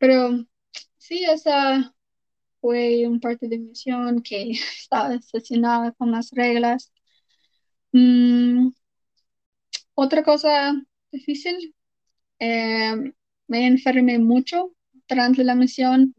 Pero 0.00 0.46
sí, 0.98 1.24
esa 1.26 1.94
fue 2.60 3.06
un 3.08 3.20
parte 3.20 3.48
de 3.48 3.58
misión 3.58 4.22
que 4.22 4.52
estaba 4.78 5.14
obsesionada 5.16 5.92
con 5.94 6.12
las 6.12 6.30
reglas. 6.32 6.92
Mm, 7.92 8.70
otra 9.94 10.22
cosa 10.24 10.74
difícil, 11.12 11.74
eh, 12.40 12.96
me 13.48 13.66
enfermé 13.68 14.18
mucho 14.18 14.72
durante 15.08 15.44
la 15.44 15.56
misión. 15.56 16.14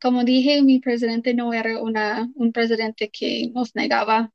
Como 0.00 0.24
dije, 0.24 0.62
mi 0.62 0.80
presidente 0.80 1.34
no 1.34 1.52
era 1.52 1.80
una, 1.82 2.30
un 2.36 2.52
presidente 2.52 3.10
que 3.10 3.50
nos 3.52 3.74
negaba 3.74 4.32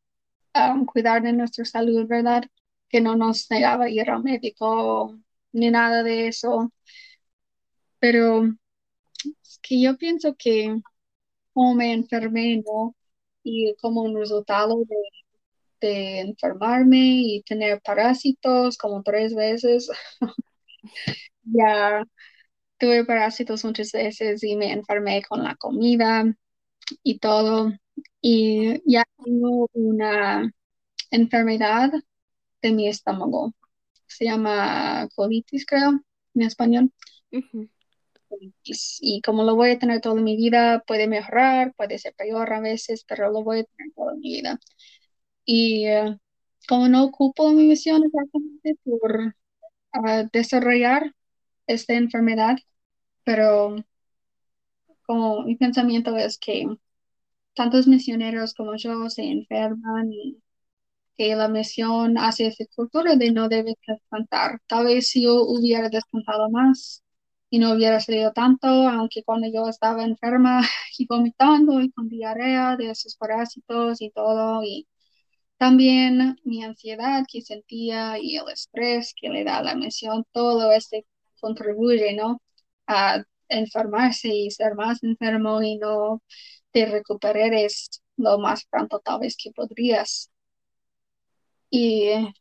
a 0.54 0.76
cuidar 0.88 1.24
de 1.24 1.34
nuestra 1.34 1.66
salud, 1.66 2.08
¿verdad? 2.08 2.46
Que 2.90 3.02
no 3.02 3.16
nos 3.18 3.50
negaba 3.52 3.90
ir 3.90 4.10
al 4.12 4.24
médico 4.24 5.20
ni 5.54 5.72
nada 5.72 6.04
de 6.04 6.28
eso. 6.30 6.74
Pero 8.04 8.44
es 9.44 9.60
que 9.62 9.82
yo 9.82 9.98
pienso 9.98 10.36
que 10.38 10.76
como 11.54 11.76
me 11.76 11.94
enfermé. 11.94 12.64
Y 13.44 13.76
como 13.82 14.04
un 14.04 14.18
resultado 14.18 14.80
de 14.86 14.96
de 15.82 16.22
enfermarme 16.22 16.98
y 16.98 17.44
tener 17.44 17.82
parásitos 17.82 18.78
como 18.78 19.04
tres 19.04 19.36
veces. 19.36 19.90
ya 21.44 22.06
tuve 22.80 23.06
parásitos 23.06 23.66
muchas 23.66 23.92
veces 23.94 24.44
y 24.44 24.56
me 24.58 24.74
enfermé 24.74 25.24
con 25.24 25.44
la 25.44 25.56
comida 25.56 26.26
y 27.04 27.20
todo. 27.20 27.74
Y 28.22 28.82
ya 28.92 29.04
tengo 29.24 29.70
una 29.74 30.52
enfermedad 31.12 31.92
de 32.62 32.72
mi 32.74 32.88
estómago. 32.90 33.54
Se 34.08 34.26
llama 34.26 35.10
colitis, 35.16 35.66
creo, 35.66 36.02
en 36.36 36.42
español. 36.44 36.92
Y 39.02 39.22
como 39.22 39.44
lo 39.44 39.56
voy 39.56 39.72
a 39.72 39.80
tener 39.80 40.02
toda 40.02 40.16
mi 40.22 40.36
vida, 40.38 40.84
puede 40.88 41.08
mejorar, 41.08 41.74
puede 41.76 42.00
ser 42.00 42.14
peor 42.16 42.54
a 42.54 42.60
veces, 42.62 43.06
pero 43.08 43.32
lo 43.32 43.44
voy 43.44 43.60
a 43.62 43.64
tener 43.66 43.94
toda 43.96 44.14
mi 44.16 44.22
vida. 44.34 44.60
Y 45.46 45.86
eh, 45.88 46.18
como 46.68 46.88
no 46.90 47.06
ocupo 47.06 47.52
mi 47.52 47.68
misión 47.68 48.04
exactamente 48.06 48.78
por 48.84 49.36
ah, 49.94 50.26
desarrollar 50.34 51.14
esta 51.68 51.94
enfermedad, 51.96 52.58
pero 53.26 53.78
como 55.06 55.44
mi 55.44 55.56
pensamiento 55.56 56.16
es 56.18 56.38
que 56.38 56.66
tantos 57.56 57.88
misioneros 57.88 58.54
como 58.56 58.76
yo 58.78 59.10
se 59.10 59.24
enferman 59.26 60.12
y 60.14 60.42
que 61.18 61.36
la 61.36 61.50
misión 61.50 62.18
hace 62.20 62.48
esa 62.48 62.66
cultura 62.76 63.16
de 63.18 63.32
no 63.32 63.50
debe 63.50 63.76
descansar. 63.88 64.62
Tal 64.68 64.86
vez 64.88 65.10
si 65.10 65.24
yo 65.24 65.44
hubiera 65.44 65.90
descansado 65.90 66.50
más 66.52 67.03
y 67.54 67.60
no 67.60 67.72
hubiera 67.74 68.00
salido 68.00 68.34
tanto, 68.34 68.68
aunque 68.68 69.24
cuando 69.24 69.48
yo 69.48 69.70
estaba 69.70 70.04
enferma 70.04 70.62
y 70.98 71.06
vomitando 71.06 71.82
y 71.82 71.92
con 71.92 72.10
diarrea 72.10 72.76
de 72.78 72.90
esos 72.92 73.16
parásitos 73.16 74.02
y 74.02 74.10
todo, 74.10 74.64
y 74.64 74.88
también 75.58 76.38
mi 76.46 76.64
ansiedad 76.64 77.24
que 77.32 77.42
sentía 77.42 78.18
y 78.20 78.38
el 78.38 78.50
estrés 78.50 79.14
que 79.20 79.30
le 79.30 79.44
da 79.44 79.62
la 79.64 79.76
misión, 79.76 80.26
todo 80.34 80.72
este 80.74 81.06
contribuye, 81.42 82.16
¿no? 82.16 82.42
A 82.88 83.24
enfermarse 83.50 84.30
y 84.30 84.52
ser 84.52 84.76
más 84.76 85.04
enfermo 85.04 85.62
y 85.62 85.78
no 85.78 86.24
te 86.72 86.86
recuperes 86.88 88.02
lo 88.18 88.40
más 88.40 88.66
pronto 88.66 89.00
tal 89.00 89.20
vez 89.22 89.38
que 89.38 89.52
podrías. 89.52 90.32
y 91.70 92.34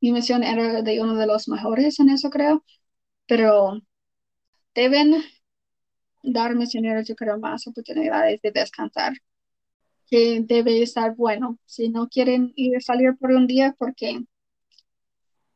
mi 0.00 0.12
misión 0.12 0.42
era 0.44 0.82
de 0.82 1.00
uno 1.02 1.14
de 1.16 1.26
los 1.26 1.48
mejores 1.48 2.00
en 2.00 2.10
eso, 2.10 2.30
creo, 2.30 2.64
pero 3.26 3.80
deben 4.74 5.22
dar 6.22 6.54
misioneros, 6.54 7.06
yo 7.08 7.14
creo, 7.14 7.38
más 7.38 7.66
oportunidades 7.66 8.40
de 8.42 8.50
descansar, 8.52 9.14
que 10.06 10.40
debe 10.42 10.82
estar 10.82 11.14
bueno. 11.16 11.58
Si 11.66 11.88
no 11.88 12.08
quieren 12.08 12.52
ir 12.56 12.76
a 12.76 12.80
salir 12.80 13.16
por 13.18 13.32
un 13.32 13.46
día 13.46 13.74
porque 13.78 14.20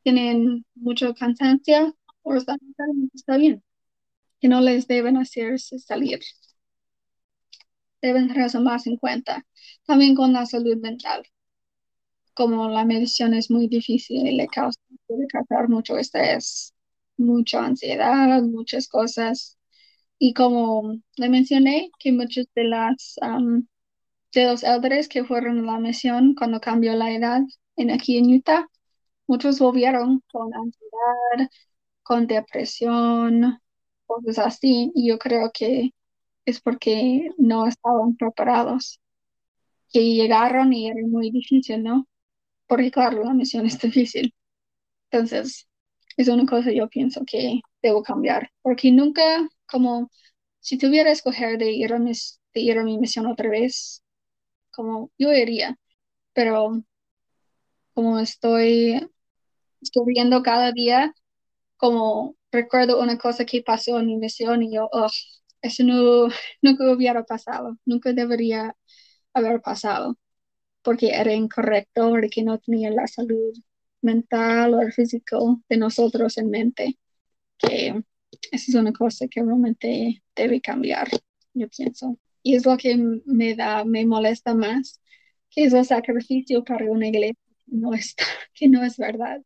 tienen 0.03 0.65
mucha 0.75 1.13
cansancio 1.15 1.97
o 2.23 2.35
están 2.35 2.59
está 3.15 3.37
bien, 3.37 3.63
que 4.41 4.49
no 4.49 4.61
les 4.61 4.87
deben 4.87 5.17
hacerse 5.17 5.79
salir. 5.79 6.21
Deben 8.03 8.29
tener 8.29 8.51
más 8.61 8.87
en 8.87 8.97
cuenta. 8.99 9.47
También 9.87 10.15
con 10.15 10.33
la 10.33 10.45
salud 10.47 10.77
mental. 10.77 11.25
Como 12.35 12.69
la 12.69 12.85
medición 12.85 13.33
es 13.33 13.51
muy 13.51 13.69
difícil 13.69 14.27
y 14.27 14.37
le 14.37 14.47
causa, 14.49 14.79
mucho 15.69 15.97
estrés, 15.97 16.74
mucha 17.17 17.65
ansiedad, 17.65 18.43
muchas 18.43 18.89
cosas. 18.89 19.59
Y 20.19 20.35
como 20.35 20.97
le 21.17 21.29
mencioné, 21.31 21.91
que 22.01 22.13
muchos 22.13 22.47
de 22.55 22.65
las 22.65 23.17
de 24.33 24.47
los 24.47 24.63
elders 24.65 25.09
que 25.09 25.25
fueron 25.25 25.61
a 25.69 25.73
la 25.73 25.79
misión 25.79 26.35
cuando 26.35 26.61
cambió 26.61 26.95
la 26.95 27.13
edad 27.13 27.41
en 27.77 27.91
aquí 27.91 28.19
en 28.19 28.35
Utah, 28.35 28.69
muchos 29.27 29.59
volvieron 29.61 30.23
con 30.33 30.55
ansiedad, 30.55 31.51
con 32.03 32.27
depresión, 32.27 33.61
cosas 34.07 34.39
así. 34.41 34.93
Y 34.95 35.09
yo 35.09 35.19
creo 35.19 35.51
que 35.55 35.93
es 36.47 36.61
porque 36.61 37.31
no 37.39 37.67
estaban 37.69 38.17
preparados. 38.17 39.01
Que 39.93 40.01
llegaron 40.15 40.73
y 40.73 40.89
era 40.89 41.01
muy 41.07 41.31
difícil, 41.31 41.83
¿no? 41.83 42.07
Porque 42.69 42.91
claro, 42.93 43.25
la 43.25 43.35
misión 43.35 43.67
es 43.67 43.79
difícil. 43.81 44.35
Entonces, 45.11 45.69
es 46.17 46.29
una 46.29 46.47
cosa 46.47 46.73
yo 46.73 46.89
pienso 46.89 47.25
que 47.27 47.61
debo 47.83 48.03
cambiar. 48.03 48.51
Porque 48.63 48.93
nunca, 48.93 49.49
como, 49.67 50.11
si 50.61 50.79
tuviera 50.79 51.11
que 51.11 51.15
escoger 51.15 51.59
de 51.59 51.73
ir 51.73 51.93
a, 51.95 51.99
de 51.99 52.61
ir 52.61 52.79
a 52.79 52.85
mi 52.85 52.99
misión 52.99 53.27
otra 53.27 53.51
vez, 53.51 54.03
como 54.73 55.11
yo 55.19 55.33
iría. 55.33 55.77
Pero 56.35 56.85
como 57.95 58.19
estoy, 58.19 59.09
viendo 60.07 60.43
cada 60.43 60.73
día, 60.73 61.15
como 61.77 62.37
recuerdo 62.53 63.01
una 63.01 63.19
cosa 63.19 63.45
que 63.47 63.63
pasó 63.63 64.01
en 64.01 64.07
mi 64.07 64.17
misión 64.17 64.63
y 64.63 64.75
yo, 64.75 64.89
oh, 64.93 65.09
eso 65.63 65.85
no, 65.85 66.29
nunca 66.63 66.91
hubiera 66.93 67.25
pasado, 67.25 67.77
nunca 67.85 68.13
debería 68.13 68.77
haber 69.35 69.63
pasado, 69.63 70.19
porque 70.83 71.11
era 71.11 71.33
incorrecto, 71.35 72.11
porque 72.11 72.43
no 72.45 72.59
tenía 72.61 72.91
la 72.91 73.07
salud 73.09 73.55
mental 74.05 74.75
o 74.75 74.91
físico 74.93 75.63
de 75.69 75.77
nosotros 75.79 76.39
en 76.39 76.51
mente, 76.51 76.99
que 77.59 78.05
esa 78.53 78.71
es 78.71 78.75
una 78.75 78.93
cosa 78.93 79.27
que 79.29 79.43
realmente 79.43 80.23
debe 80.37 80.61
cambiar, 80.61 81.09
yo 81.55 81.69
pienso. 81.69 82.19
Y 82.43 82.57
es 82.57 82.67
lo 82.67 82.77
que 82.77 82.97
me 83.27 83.55
da, 83.55 83.85
me 83.85 84.05
molesta 84.07 84.55
más, 84.55 85.01
que 85.51 85.65
es 85.65 85.73
el 85.73 85.85
sacrificio 85.85 86.65
para 86.65 86.91
una 86.91 87.09
iglesia 87.09 87.37
que 87.67 87.77
no, 87.77 87.95
está, 87.95 88.25
que 88.55 88.69
no 88.69 88.85
es 88.85 88.97
verdad, 88.99 89.43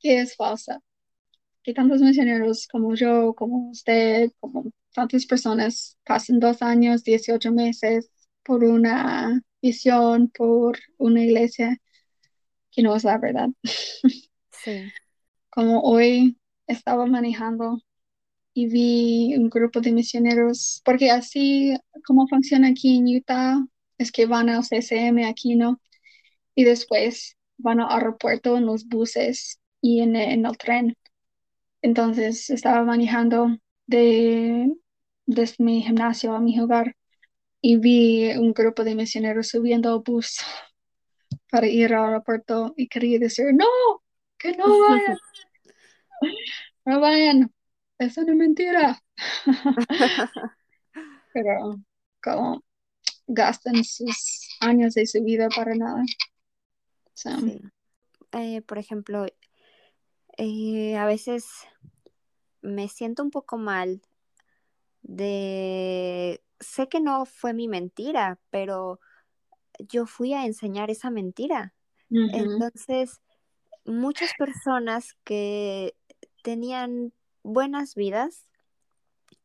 que 0.00 0.20
es 0.20 0.36
falsa. 0.36 0.80
Que 1.62 1.74
tantos 1.74 2.00
misioneros 2.00 2.66
como 2.68 2.94
yo, 2.94 3.34
como 3.34 3.70
usted, 3.70 4.32
como 4.40 4.72
tantas 4.94 5.26
personas 5.26 5.98
pasan 6.04 6.40
dos 6.40 6.62
años, 6.62 7.04
18 7.04 7.52
meses 7.52 8.10
por 8.42 8.64
una 8.64 9.42
visión, 9.60 10.28
por 10.30 10.78
una 10.98 11.22
iglesia 11.24 11.78
que 12.78 12.84
no 12.84 12.94
es 12.94 13.02
la 13.04 13.18
verdad. 13.18 13.48
Sí. 14.50 14.92
Como 15.50 15.80
hoy 15.82 16.38
estaba 16.66 17.06
manejando 17.06 17.78
y 18.54 18.68
vi 18.68 19.36
un 19.36 19.50
grupo 19.50 19.80
de 19.80 19.92
misioneros, 19.92 20.82
porque 20.84 21.10
así 21.10 21.76
como 22.06 22.28
funciona 22.28 22.68
aquí 22.68 22.98
en 22.98 23.16
Utah, 23.18 23.58
es 23.98 24.12
que 24.12 24.26
van 24.26 24.48
al 24.50 24.64
CCM 24.64 25.24
aquí, 25.26 25.56
¿no? 25.56 25.80
Y 26.56 26.64
después 26.64 27.36
van 27.58 27.80
al 27.80 27.92
aeropuerto 27.92 28.56
en 28.58 28.66
los 28.66 28.86
buses 28.88 29.60
y 29.82 30.00
en, 30.00 30.16
en 30.16 30.46
el 30.46 30.58
tren. 30.58 30.96
Entonces 31.82 32.50
estaba 32.50 32.84
manejando 32.84 33.58
de 33.86 34.72
desde 35.26 35.64
mi 35.64 35.82
gimnasio 35.82 36.34
a 36.34 36.40
mi 36.40 36.58
hogar 36.60 36.96
y 37.62 37.78
vi 37.78 38.32
un 38.36 38.52
grupo 38.54 38.84
de 38.84 38.94
misioneros 38.96 39.48
subiendo 39.48 39.92
al 39.94 40.00
bus 40.00 40.38
para 41.50 41.66
ir 41.66 41.94
al 41.94 42.06
aeropuerto 42.06 42.74
y 42.76 42.88
quería 42.88 43.18
decir, 43.18 43.46
no, 43.52 43.66
que 44.38 44.56
no 44.56 44.66
vayan, 44.66 45.18
no 46.84 47.00
vayan, 47.00 47.54
es 47.98 48.16
una 48.18 48.34
mentira. 48.34 49.02
Pero 51.32 51.80
como 52.22 52.62
gastan 53.26 53.84
sus 53.84 54.48
años 54.60 54.94
de 54.94 55.06
su 55.06 55.22
vida 55.22 55.48
para 55.54 55.74
nada. 55.74 56.02
Eh, 58.32 58.62
por 58.62 58.78
ejemplo, 58.78 59.26
eh, 60.36 60.96
a 60.96 61.06
veces 61.06 61.46
me 62.62 62.88
siento 62.88 63.22
un 63.22 63.30
poco 63.30 63.58
mal 63.58 64.02
de, 65.02 66.42
sé 66.60 66.88
que 66.88 67.00
no 67.00 67.24
fue 67.24 67.54
mi 67.54 67.68
mentira, 67.68 68.38
pero 68.50 69.00
yo 69.78 70.06
fui 70.06 70.34
a 70.34 70.44
enseñar 70.44 70.90
esa 70.90 71.10
mentira. 71.10 71.74
Entonces, 72.10 73.20
muchas 73.84 74.32
personas 74.38 75.14
que 75.24 75.94
tenían 76.42 77.12
buenas 77.42 77.94
vidas 77.94 78.48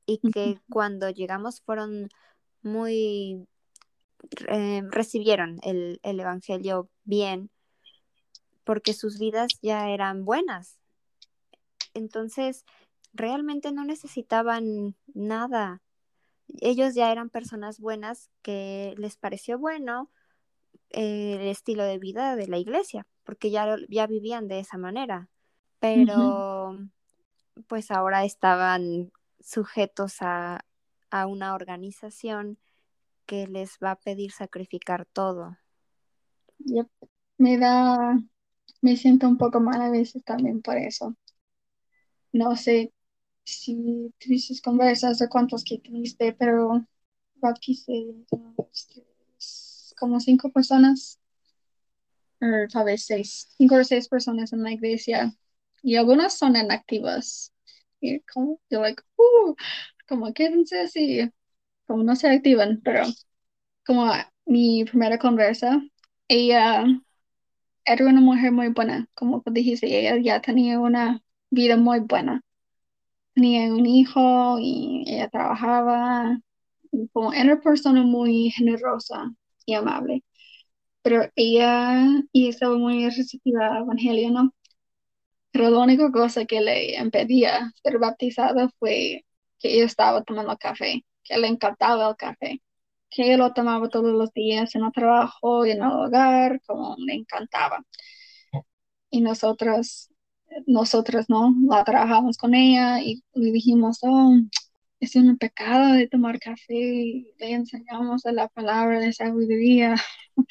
y 0.06 0.20
que 0.32 0.60
cuando 0.70 1.10
llegamos 1.10 1.62
fueron 1.62 2.10
muy, 2.62 3.46
eh, 4.48 4.82
recibieron 4.90 5.60
el, 5.64 6.00
el 6.04 6.20
Evangelio 6.20 6.90
bien, 7.04 7.50
porque 8.64 8.94
sus 8.94 9.20
vidas 9.20 9.52
ya 9.62 9.90
eran 9.90 10.24
buenas. 10.24 10.80
Entonces, 11.94 12.66
realmente 13.14 13.72
no 13.72 13.86
necesitaban 13.86 14.96
nada. 15.14 15.82
Ellos 16.62 16.96
ya 16.96 17.12
eran 17.12 17.30
personas 17.30 17.80
buenas 17.80 18.30
que 18.42 18.96
les 18.98 19.18
pareció 19.18 19.58
bueno 19.60 20.10
eh, 20.92 21.38
el 21.42 21.48
estilo 21.48 21.84
de 21.84 22.00
vida 22.00 22.36
de 22.36 22.48
la 22.48 22.58
iglesia, 22.58 23.08
porque 23.24 23.52
ya, 23.52 23.78
ya 23.90 24.08
vivían 24.08 24.48
de 24.48 24.60
esa 24.60 24.78
manera. 24.78 25.30
Pero 25.80 26.78
pues 27.68 27.92
ahora 27.92 28.26
estaban 28.26 29.12
sujetos 29.42 30.18
a, 30.22 30.66
a 31.12 31.28
una 31.28 31.56
organización 31.56 32.58
que 33.26 33.48
les 33.48 33.78
va 33.84 33.92
a 33.92 34.00
pedir 34.00 34.32
sacrificar 34.32 35.06
todo. 35.06 35.58
Me 37.38 37.58
da, 37.60 38.18
me 38.82 38.98
siento 38.98 39.28
un 39.28 39.38
poco 39.38 39.60
mal 39.60 39.82
a 39.82 39.92
veces 39.92 40.24
también 40.26 40.62
por 40.62 40.78
eso. 40.78 41.16
No 42.34 42.56
sé 42.58 42.94
si 43.46 44.14
tuviste 44.20 44.62
conversas 44.62 45.22
o 45.22 45.30
cuántos 45.30 45.64
que 45.64 45.80
tuviste, 45.80 46.34
pero 46.34 46.86
bauticé 47.36 48.16
como 50.04 50.20
cinco 50.20 50.52
personas, 50.52 51.18
o 52.42 52.68
tal 52.70 52.84
vez 52.84 53.06
seis, 53.06 53.48
cinco 53.58 53.76
o 53.76 53.84
seis 53.86 54.10
personas 54.10 54.52
en 54.52 54.62
la 54.62 54.74
iglesia, 54.74 55.32
y 55.82 55.96
algunas 55.96 56.38
son 56.38 56.58
inactivas. 56.58 57.54
Y 58.02 58.20
como, 58.22 58.60
yo 58.70 58.82
like, 58.82 59.02
uh, 59.16 59.56
como 60.06 60.34
quédense 60.34 60.82
así, 60.82 61.32
como 61.88 62.04
no 62.04 62.18
se 62.18 62.28
activan, 62.28 62.82
pero 62.84 63.06
como 63.86 64.12
mi 64.46 64.84
primera 64.84 65.18
conversa, 65.18 65.82
ella 66.28 66.84
era 67.86 68.06
una 68.06 68.20
mujer 68.20 68.52
muy 68.52 68.68
buena, 68.70 69.08
como 69.14 69.42
dijiste, 69.46 69.88
ella 69.88 70.18
ya 70.18 70.42
tenía 70.42 70.82
una 70.82 71.24
vida 71.50 71.78
muy 71.78 72.02
buena. 72.02 72.42
Tenía 73.36 73.74
un 73.74 73.86
hijo 73.86 74.58
y 74.60 75.06
ella 75.08 75.30
trabajaba. 75.30 76.40
Como 77.14 77.32
era 77.32 77.54
una 77.54 77.62
persona 77.62 78.04
muy 78.04 78.52
generosa 78.52 79.34
y 79.66 79.76
amable. 79.76 80.24
Pero 81.02 81.30
ella 81.36 82.06
y 82.32 82.50
estaba 82.50 82.78
muy 82.78 83.10
receptiva 83.10 83.68
al 83.78 83.84
evangelio, 83.84 84.32
¿no? 84.32 84.54
Pero 85.52 85.70
la 85.70 85.80
única 85.80 86.12
cosa 86.12 86.46
que 86.46 86.62
le 86.62 86.96
impedía 86.98 87.72
ser 87.84 88.00
bautizada 88.00 88.70
fue 88.80 89.26
que 89.60 89.76
ella 89.76 89.86
estaba 89.86 90.24
tomando 90.24 90.58
café, 90.58 91.06
que 91.24 91.38
le 91.38 91.48
encantaba 91.48 92.10
el 92.10 92.16
café, 92.18 92.62
que 93.10 93.24
ella 93.28 93.38
lo 93.38 93.54
tomaba 93.54 93.90
todos 93.90 94.12
los 94.14 94.34
días 94.34 94.76
en 94.76 94.84
el 94.86 94.92
trabajo 94.92 95.66
y 95.66 95.72
en 95.72 95.84
el 95.84 95.92
hogar, 95.92 96.62
como 96.68 96.96
le 97.00 97.16
encantaba. 97.16 97.86
Y 99.10 99.22
nosotros 99.22 100.10
nosotros, 100.68 101.26
¿no? 101.30 101.54
La 101.68 101.84
trabajamos 101.84 102.38
con 102.38 102.54
ella 102.56 103.02
y 103.02 103.24
le 103.34 103.52
dijimos, 103.52 104.00
oh, 104.04 104.36
es 105.00 105.16
un 105.16 105.38
pecado 105.38 105.94
de 105.94 106.08
tomar 106.08 106.40
café 106.40 106.74
y 106.76 107.34
le 107.40 107.52
enseñamos 107.54 108.24
la 108.26 108.48
palabra 108.50 109.00
de 109.00 109.14
sabiduría. 109.14 109.96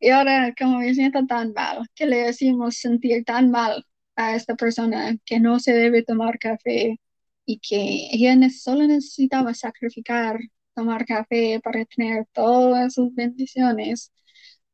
Y 0.00 0.10
ahora 0.10 0.54
como 0.58 0.78
me 0.80 0.94
siento 0.94 1.24
tan 1.26 1.52
mal, 1.52 1.86
que 1.94 2.06
le 2.06 2.18
decimos 2.18 2.76
sentir 2.76 3.24
tan 3.24 3.50
mal 3.50 3.86
a 4.16 4.34
esta 4.36 4.56
persona 4.56 5.16
que 5.24 5.40
no 5.40 5.60
se 5.60 5.72
debe 5.74 6.02
tomar 6.04 6.38
café 6.38 6.98
y 7.46 7.58
que 7.60 8.08
ella 8.12 8.36
solo 8.50 8.86
necesitaba 8.86 9.54
sacrificar 9.54 10.38
tomar 10.74 11.06
café 11.06 11.60
para 11.62 11.84
tener 11.84 12.26
todas 12.32 12.94
sus 12.94 13.14
bendiciones 13.14 14.12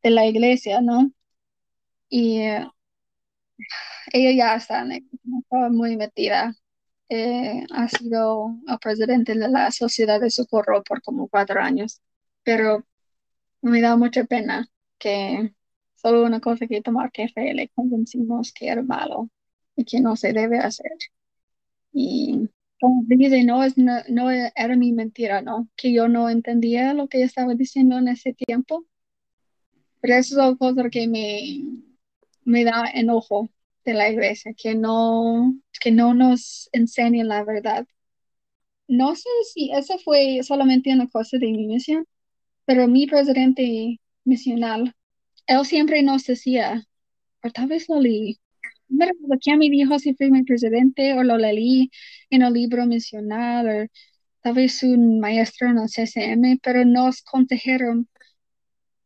de 0.02 0.10
la 0.10 0.26
iglesia, 0.26 0.80
¿no? 0.80 1.12
Y 2.10 2.38
eh, 2.40 2.66
ella 4.12 4.32
ya 4.32 4.56
está, 4.56 4.84
muy 5.70 5.96
metida. 5.96 6.54
Eh, 7.10 7.64
ha 7.70 7.88
sido 7.88 8.54
el 8.66 8.78
presidente 8.78 9.34
de 9.34 9.48
la 9.48 9.70
Sociedad 9.70 10.20
de 10.20 10.30
Socorro 10.30 10.82
por 10.84 11.00
como 11.02 11.28
cuatro 11.28 11.60
años, 11.60 12.02
pero 12.42 12.84
me 13.62 13.80
da 13.80 13.96
mucha 13.96 14.24
pena 14.24 14.68
que 14.98 15.54
solo 15.96 16.24
una 16.24 16.40
cosa 16.40 16.66
que 16.66 16.82
tomar 16.82 17.10
café 17.12 17.54
le 17.54 17.68
convencimos 17.70 18.52
que 18.52 18.68
era 18.68 18.82
malo 18.82 19.30
y 19.76 19.84
que 19.84 20.00
no 20.00 20.16
se 20.16 20.32
debe 20.32 20.58
hacer. 20.58 20.92
Y 21.92 22.48
como 22.80 23.02
dice, 23.06 23.44
no, 23.44 23.64
es, 23.64 23.76
no, 23.76 24.30
era 24.30 24.76
mi 24.76 24.92
mentira, 24.92 25.42
¿no? 25.42 25.68
Que 25.76 25.92
yo 25.92 26.08
no 26.08 26.28
entendía 26.30 26.94
lo 26.94 27.08
que 27.08 27.22
estaba 27.22 27.54
diciendo 27.54 27.98
en 27.98 28.08
ese 28.08 28.34
tiempo. 28.34 28.86
Pero 30.00 30.14
eso 30.14 30.34
es 30.34 30.40
algo 30.40 30.90
que 30.90 31.08
me, 31.08 31.62
me 32.44 32.64
da 32.64 32.84
enojo 32.94 33.48
de 33.88 33.94
la 33.94 34.10
iglesia, 34.10 34.52
que 34.56 34.74
no, 34.74 35.54
que 35.80 35.90
no 35.90 36.14
nos 36.14 36.68
enseñan 36.72 37.28
la 37.28 37.44
verdad. 37.44 37.86
No 38.88 39.14
sé 39.16 39.28
si 39.52 39.70
eso 39.72 39.98
fue 39.98 40.40
solamente 40.42 40.92
una 40.92 41.08
cosa 41.08 41.38
de 41.38 41.46
mi 41.48 41.66
misión, 41.66 42.06
pero 42.66 42.88
mi 42.88 43.06
presidente 43.06 44.00
misional, 44.24 44.94
él 45.46 45.66
siempre 45.66 46.02
nos 46.02 46.24
decía, 46.26 46.84
o 47.44 47.50
tal 47.50 47.68
vez 47.68 47.88
lo 47.88 48.00
leí, 48.00 48.38
me 48.88 49.06
recuerdo 49.06 49.38
que 49.42 49.52
a 49.52 49.56
mi 49.58 49.70
dijo 49.70 49.98
si 49.98 50.14
fue 50.14 50.30
mi 50.30 50.44
presidente 50.44 51.14
o 51.14 51.24
lo 51.24 51.38
leí 51.38 51.90
en 52.30 52.42
el 52.42 52.54
libro 52.54 52.86
misional 52.86 53.68
o 53.68 53.88
tal 54.42 54.54
vez 54.54 54.82
un 54.82 55.20
maestro 55.20 55.68
en 55.70 55.78
el 55.78 55.88
CCM, 55.90 56.58
pero 56.62 56.84
nos 56.84 57.22
consejaron 57.22 58.08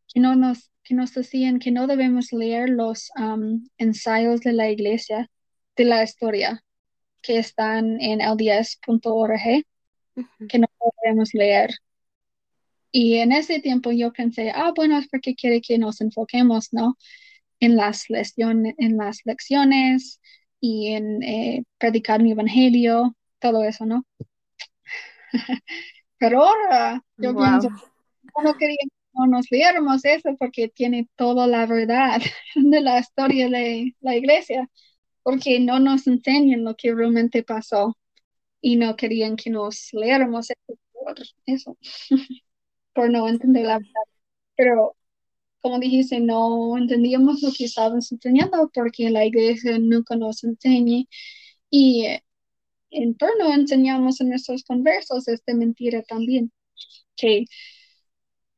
que 0.09 0.21
no 0.21 0.37
nos 0.37 0.71
que 0.85 0.95
nos 0.95 1.15
decían 1.15 1.59
que 1.59 1.71
no 1.71 1.87
debemos 1.87 2.33
leer 2.33 2.69
los 2.69 3.11
um, 3.17 3.69
ensayos 3.79 4.41
de 4.41 4.53
la 4.53 4.71
iglesia 4.71 5.31
de 5.77 5.85
la 5.85 6.03
historia 6.03 6.65
que 7.23 7.39
están 7.39 8.01
en 8.01 8.19
ld10.org, 8.21 9.65
que 10.49 10.59
no 10.59 10.67
debemos 11.03 11.33
leer. 11.35 11.71
Y 12.91 13.19
en 13.19 13.33
ese 13.33 13.61
tiempo 13.61 13.93
yo 13.93 14.13
pensé, 14.13 14.51
ah, 14.51 14.73
bueno, 14.75 14.99
es 14.99 15.09
porque 15.09 15.35
quiere 15.35 15.61
que 15.63 15.79
nos 15.79 16.01
enfoquemos, 16.01 16.73
¿no? 16.73 16.99
En 17.61 17.77
las, 17.77 18.11
lecciones, 18.11 18.75
en 18.77 18.97
las 18.99 19.21
lecciones 19.25 20.21
y 20.61 20.93
en 20.93 21.23
eh, 21.23 21.65
predicar 21.79 22.23
mi 22.23 22.33
evangelio, 22.33 23.17
todo 23.39 23.65
eso, 23.65 23.87
¿no? 23.87 24.05
Pero 26.19 26.45
ahora 26.45 27.03
yo 27.17 27.35
pienso, 27.35 27.69
no 28.43 28.57
quería 28.57 28.77
no 29.15 29.27
nos 29.27 29.51
leéramos 29.51 30.05
eso 30.05 30.37
porque 30.39 30.69
tiene 30.69 31.09
toda 31.17 31.47
la 31.47 31.67
verdad 31.67 32.21
de 32.55 32.81
la 32.81 33.01
historia 33.01 33.49
de 33.49 33.95
la 34.01 34.17
iglesia, 34.17 34.69
porque 35.23 35.61
no 35.61 35.79
nos 35.81 36.07
enseñan 36.07 36.65
lo 36.65 36.77
que 36.77 36.95
realmente 36.95 37.43
pasó 37.43 37.97
y 38.61 38.77
no 38.77 38.97
querían 38.97 39.37
que 39.37 39.51
nos 39.51 39.93
leéramos 39.93 40.49
eso 41.47 41.77
por, 42.95 43.11
no 43.11 43.29
entender 43.29 43.67
la 43.67 43.79
verdad. 43.79 44.03
Pero 44.57 44.97
como 45.63 45.79
dijiste, 45.81 46.21
no 46.21 46.77
entendíamos 46.79 47.43
lo 47.43 47.51
que 47.57 47.67
estaban 47.67 47.97
enseñando 48.11 48.71
porque 48.75 49.11
la 49.11 49.25
iglesia 49.27 49.79
nunca 49.79 50.17
nos 50.17 50.45
enseña 50.45 51.05
y 51.71 52.07
en 52.91 53.17
turno 53.17 53.53
enseñamos 53.53 54.21
en 54.21 54.31
nuestros 54.31 54.65
conversos 54.65 55.29
esta 55.29 55.55
mentira 55.55 56.03
también, 56.03 56.53
que 57.17 57.47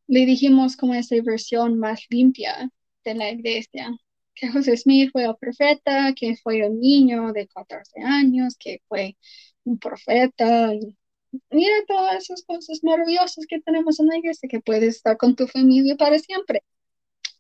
le 0.07 0.27
dijimos 0.27 0.77
como 0.77 0.95
esa 0.95 1.17
versión 1.23 1.79
más 1.79 2.03
limpia 2.11 2.71
de 3.05 3.15
la 3.15 3.31
iglesia, 3.31 3.91
que 4.35 4.49
José 4.51 4.77
Smith 4.77 5.11
fue 5.13 5.25
el 5.25 5.37
profeta, 5.37 6.13
que 6.15 6.37
fue 6.37 6.67
un 6.69 6.81
niño 6.81 7.33
de 7.33 7.47
14 7.49 8.01
años, 8.03 8.57
que 8.59 8.81
fue 8.89 9.17
un 9.65 9.79
profeta. 9.79 10.75
Y 10.75 10.97
mira 11.51 11.75
todas 11.87 12.25
esas 12.25 12.45
cosas 12.45 12.81
maravillosas 12.83 13.47
que 13.49 13.61
tenemos 13.61 14.01
en 14.01 14.09
la 14.09 14.19
iglesia, 14.19 14.49
que 14.49 14.61
puedes 14.61 14.97
estar 14.97 15.17
con 15.17 15.37
tu 15.37 15.47
familia 15.47 15.97
para 15.97 16.19
siempre. 16.19 16.63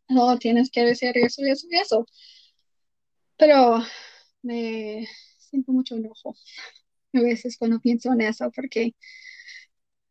No 0.08 0.38
tienes 0.38 0.70
que 0.70 0.84
decir 0.84 1.16
eso 1.16 1.42
y 1.42 1.50
eso 1.50 1.66
y 1.70 1.76
eso. 1.76 2.06
Pero 3.36 3.82
me 4.42 5.06
siento 5.38 5.72
mucho 5.72 5.96
enojo 5.96 6.36
a 7.14 7.20
veces 7.20 7.56
cuando 7.58 7.80
pienso 7.80 8.12
en 8.12 8.20
eso, 8.22 8.50
porque 8.54 8.94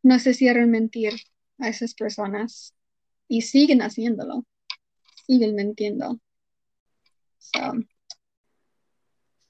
no 0.02 0.18
sé 0.18 0.34
si 0.34 0.46
mentir 0.46 1.14
a 1.58 1.68
esas 1.68 1.94
personas 1.94 2.74
y 3.28 3.42
siguen 3.42 3.82
haciéndolo, 3.82 4.44
siguen 5.26 5.54
mintiendo. 5.54 6.20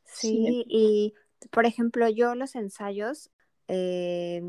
sí, 0.04 0.64
y 0.68 1.14
por 1.50 1.66
ejemplo, 1.66 2.08
yo 2.08 2.34
los 2.34 2.54
ensayos, 2.54 3.30
eh, 3.68 4.42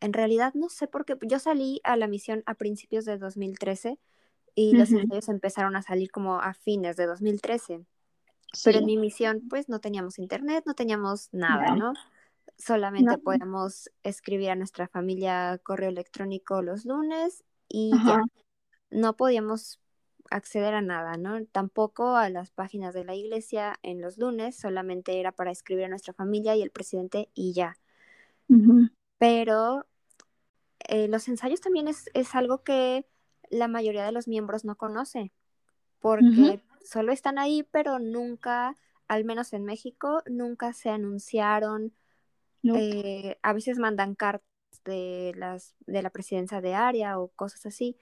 en 0.00 0.12
realidad 0.12 0.54
no 0.54 0.68
sé 0.68 0.86
por 0.86 1.04
qué, 1.04 1.16
yo 1.22 1.38
salí 1.38 1.80
a 1.84 1.96
la 1.96 2.06
misión 2.06 2.42
a 2.46 2.54
principios 2.54 3.04
de 3.04 3.18
2013 3.18 3.98
y 4.54 4.72
los 4.72 4.90
ensayos 4.90 5.28
empezaron 5.28 5.76
a 5.76 5.82
salir 5.82 6.10
como 6.10 6.40
a 6.40 6.54
fines 6.54 6.96
de 6.96 7.06
2013. 7.06 7.84
Pero 8.64 8.78
en 8.78 8.86
mi 8.86 8.96
misión, 8.96 9.42
pues 9.48 9.68
no 9.68 9.78
teníamos 9.78 10.18
internet, 10.18 10.64
no 10.66 10.74
teníamos 10.74 11.28
nada, 11.32 11.76
¿no? 11.76 11.92
Solamente 12.58 13.18
podemos 13.18 13.88
escribir 14.02 14.50
a 14.50 14.56
nuestra 14.56 14.88
familia 14.88 15.60
correo 15.62 15.88
electrónico 15.88 16.60
los 16.60 16.84
lunes 16.84 17.44
y 17.68 17.92
ya. 18.04 18.24
No 18.90 19.16
podíamos 19.16 19.80
acceder 20.30 20.74
a 20.74 20.82
nada, 20.82 21.16
¿no? 21.16 21.44
Tampoco 21.46 22.16
a 22.16 22.28
las 22.30 22.50
páginas 22.50 22.94
de 22.94 23.04
la 23.04 23.14
iglesia 23.14 23.78
en 23.82 24.00
los 24.00 24.18
lunes, 24.18 24.56
solamente 24.56 25.20
era 25.20 25.32
para 25.32 25.50
escribir 25.50 25.84
a 25.84 25.88
nuestra 25.88 26.12
familia 26.12 26.56
y 26.56 26.62
el 26.62 26.70
presidente 26.70 27.30
y 27.34 27.52
ya. 27.52 27.78
Pero 29.18 29.86
eh, 30.88 31.06
los 31.08 31.28
ensayos 31.28 31.60
también 31.60 31.86
es, 31.86 32.10
es, 32.14 32.34
algo 32.34 32.62
que 32.64 33.06
la 33.50 33.68
mayoría 33.68 34.04
de 34.04 34.12
los 34.12 34.26
miembros 34.26 34.64
no 34.64 34.76
conoce, 34.76 35.32
porque 36.00 36.62
solo 36.82 37.12
están 37.12 37.38
ahí, 37.38 37.62
pero 37.70 37.98
nunca, 37.98 38.76
al 39.06 39.24
menos 39.24 39.52
en 39.52 39.64
México, 39.64 40.22
nunca 40.26 40.72
se 40.72 40.90
anunciaron 40.90 41.92
eh, 42.64 43.38
a 43.42 43.52
veces 43.52 43.78
mandan 43.78 44.14
cartas 44.14 44.46
de, 44.84 45.32
las, 45.36 45.74
de 45.86 46.02
la 46.02 46.10
presidencia 46.10 46.60
de 46.60 46.74
área 46.74 47.18
o 47.18 47.28
cosas 47.28 47.66
así 47.66 47.96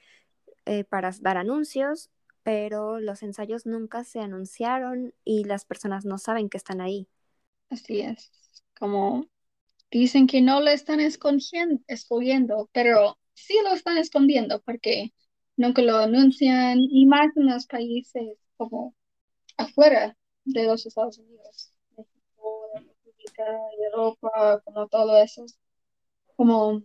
eh, 0.64 0.84
para 0.84 1.10
dar 1.20 1.36
anuncios, 1.36 2.10
pero 2.42 3.00
los 3.00 3.22
ensayos 3.22 3.66
nunca 3.66 4.04
se 4.04 4.20
anunciaron 4.20 5.14
y 5.24 5.44
las 5.44 5.64
personas 5.64 6.04
no 6.04 6.18
saben 6.18 6.48
que 6.48 6.58
están 6.58 6.80
ahí. 6.80 7.08
Así 7.70 8.00
es, 8.00 8.30
como 8.78 9.26
dicen 9.90 10.26
que 10.26 10.40
no 10.42 10.60
lo 10.60 10.70
están 10.70 11.00
escondiendo, 11.00 12.70
pero 12.72 13.18
sí 13.34 13.54
lo 13.64 13.74
están 13.74 13.98
escondiendo 13.98 14.60
porque 14.62 15.12
nunca 15.56 15.82
lo 15.82 15.96
anuncian 15.96 16.78
y 16.80 17.06
más 17.06 17.36
en 17.36 17.46
los 17.46 17.66
países 17.66 18.38
como 18.56 18.94
afuera 19.56 20.16
de 20.44 20.64
los 20.64 20.86
Estados 20.86 21.18
Unidos. 21.18 21.75
Europa, 23.92 24.60
como 24.64 24.88
todo 24.88 25.16
eso, 25.22 25.44
como 26.36 26.82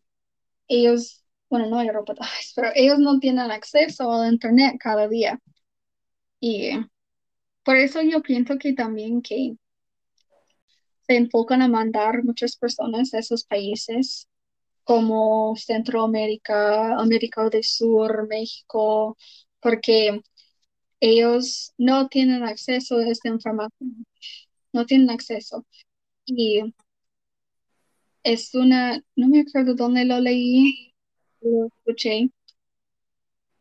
ellos, 0.67 1.25
bueno, 1.49 1.67
no 1.69 1.82
Europa, 1.82 2.15
pero 2.56 2.69
ellos 2.75 2.99
no 2.99 3.19
tienen 3.19 3.51
acceso 3.51 4.12
al 4.12 4.34
Internet 4.34 4.77
cada 4.80 5.08
día. 5.08 5.39
Y 6.41 6.71
por 7.63 7.77
eso 7.77 8.01
yo 8.01 8.21
pienso 8.21 8.58
que 8.58 8.73
también 8.73 9.21
que 9.21 9.56
se 11.08 11.15
enfocan 11.17 11.62
a 11.62 11.67
mandar 11.67 12.23
muchas 12.23 12.56
personas 12.58 13.13
a 13.13 13.19
esos 13.19 13.43
países 13.45 14.27
como 14.84 15.56
Centroamérica, 15.58 16.95
América 16.99 17.49
del 17.49 17.63
Sur, 17.63 18.27
México, 18.27 19.17
porque 19.62 20.21
ellos 21.01 21.73
no 21.77 22.10
tienen 22.10 22.43
acceso 22.43 22.97
a 22.97 23.08
esta 23.10 23.30
información, 23.30 24.06
no 24.73 24.86
tienen 24.86 25.10
acceso. 25.12 25.65
Y 26.34 26.74
es 28.24 28.54
una, 28.56 29.04
no 29.15 29.28
me 29.28 29.41
acuerdo 29.41 29.76
dónde 29.76 30.06
lo 30.06 30.20
leí, 30.20 30.94
lo 31.41 31.67
escuché, 31.67 32.30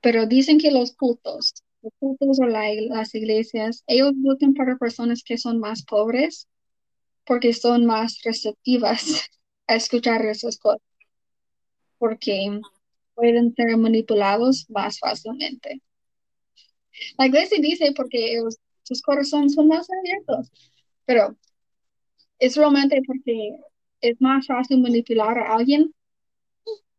pero 0.00 0.26
dicen 0.26 0.58
que 0.58 0.70
los 0.70 0.92
cultos, 0.92 1.54
los 1.82 1.92
cultos 1.98 2.38
o 2.40 2.46
las 2.46 3.14
iglesias, 3.14 3.82
ellos 3.88 4.12
votan 4.16 4.54
para 4.54 4.76
personas 4.78 5.22
que 5.24 5.36
son 5.38 5.58
más 5.58 5.84
pobres 5.84 6.48
porque 7.26 7.52
son 7.54 7.86
más 7.86 8.20
receptivas 8.24 9.04
a 9.66 9.74
escuchar 9.74 10.24
esas 10.26 10.58
cosas, 10.58 10.82
porque 11.98 12.60
pueden 13.14 13.54
ser 13.54 13.76
manipulados 13.76 14.66
más 14.70 14.98
fácilmente. 15.00 15.82
la 17.18 17.26
iglesia 17.26 17.58
dice 17.60 17.92
porque 17.96 18.40
sus 18.84 19.02
corazones 19.02 19.54
son 19.54 19.68
más 19.68 19.88
abiertos, 19.90 20.50
pero 21.04 21.36
es 22.40 22.56
realmente 22.56 23.02
porque 23.06 23.60
es 24.00 24.20
más 24.20 24.46
fácil 24.46 24.80
manipular 24.80 25.38
a 25.38 25.54
alguien 25.54 25.94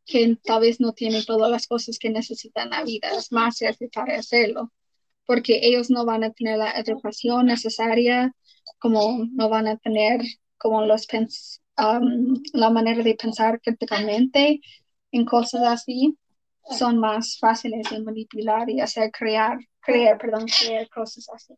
que 0.06 0.38
tal 0.44 0.62
vez 0.62 0.80
no 0.80 0.94
tiene 0.94 1.24
todas 1.24 1.50
las 1.50 1.68
cosas 1.68 1.98
que 2.00 2.10
necesita 2.10 2.64
en 2.64 2.70
la 2.72 2.84
vida. 2.84 3.10
Es 3.18 3.32
más 3.32 3.60
fácil 3.60 3.90
para 3.94 4.18
hacerlo, 4.18 4.72
porque 5.26 5.60
ellos 5.64 5.90
no 5.90 6.06
van 6.06 6.24
a 6.24 6.32
tener 6.32 6.58
la 6.58 6.72
educación 6.72 7.48
necesaria, 7.48 8.36
como 8.80 9.26
no 9.32 9.50
van 9.50 9.68
a 9.68 9.78
tener 9.78 10.22
como 10.58 10.86
los 10.86 11.08
um, 11.78 12.42
la 12.54 12.70
manera 12.70 13.04
de 13.04 13.16
pensar 13.16 13.60
críticamente 13.62 14.62
en 15.12 15.26
cosas 15.26 15.64
así. 15.64 16.18
Son 16.78 17.00
más 17.00 17.40
fáciles 17.40 17.90
de 17.90 18.00
manipular 18.02 18.70
y 18.70 18.82
hacer 18.82 19.12
crear, 19.12 19.58
crear, 19.80 20.18
perdón, 20.20 20.46
crear 20.46 20.88
cosas 20.90 21.28
así. 21.34 21.56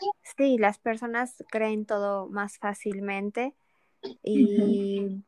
Sí, 0.36 0.58
las 0.58 0.78
personas 0.78 1.44
creen 1.50 1.86
todo 1.86 2.28
más 2.28 2.58
fácilmente 2.58 3.54
y 4.22 5.22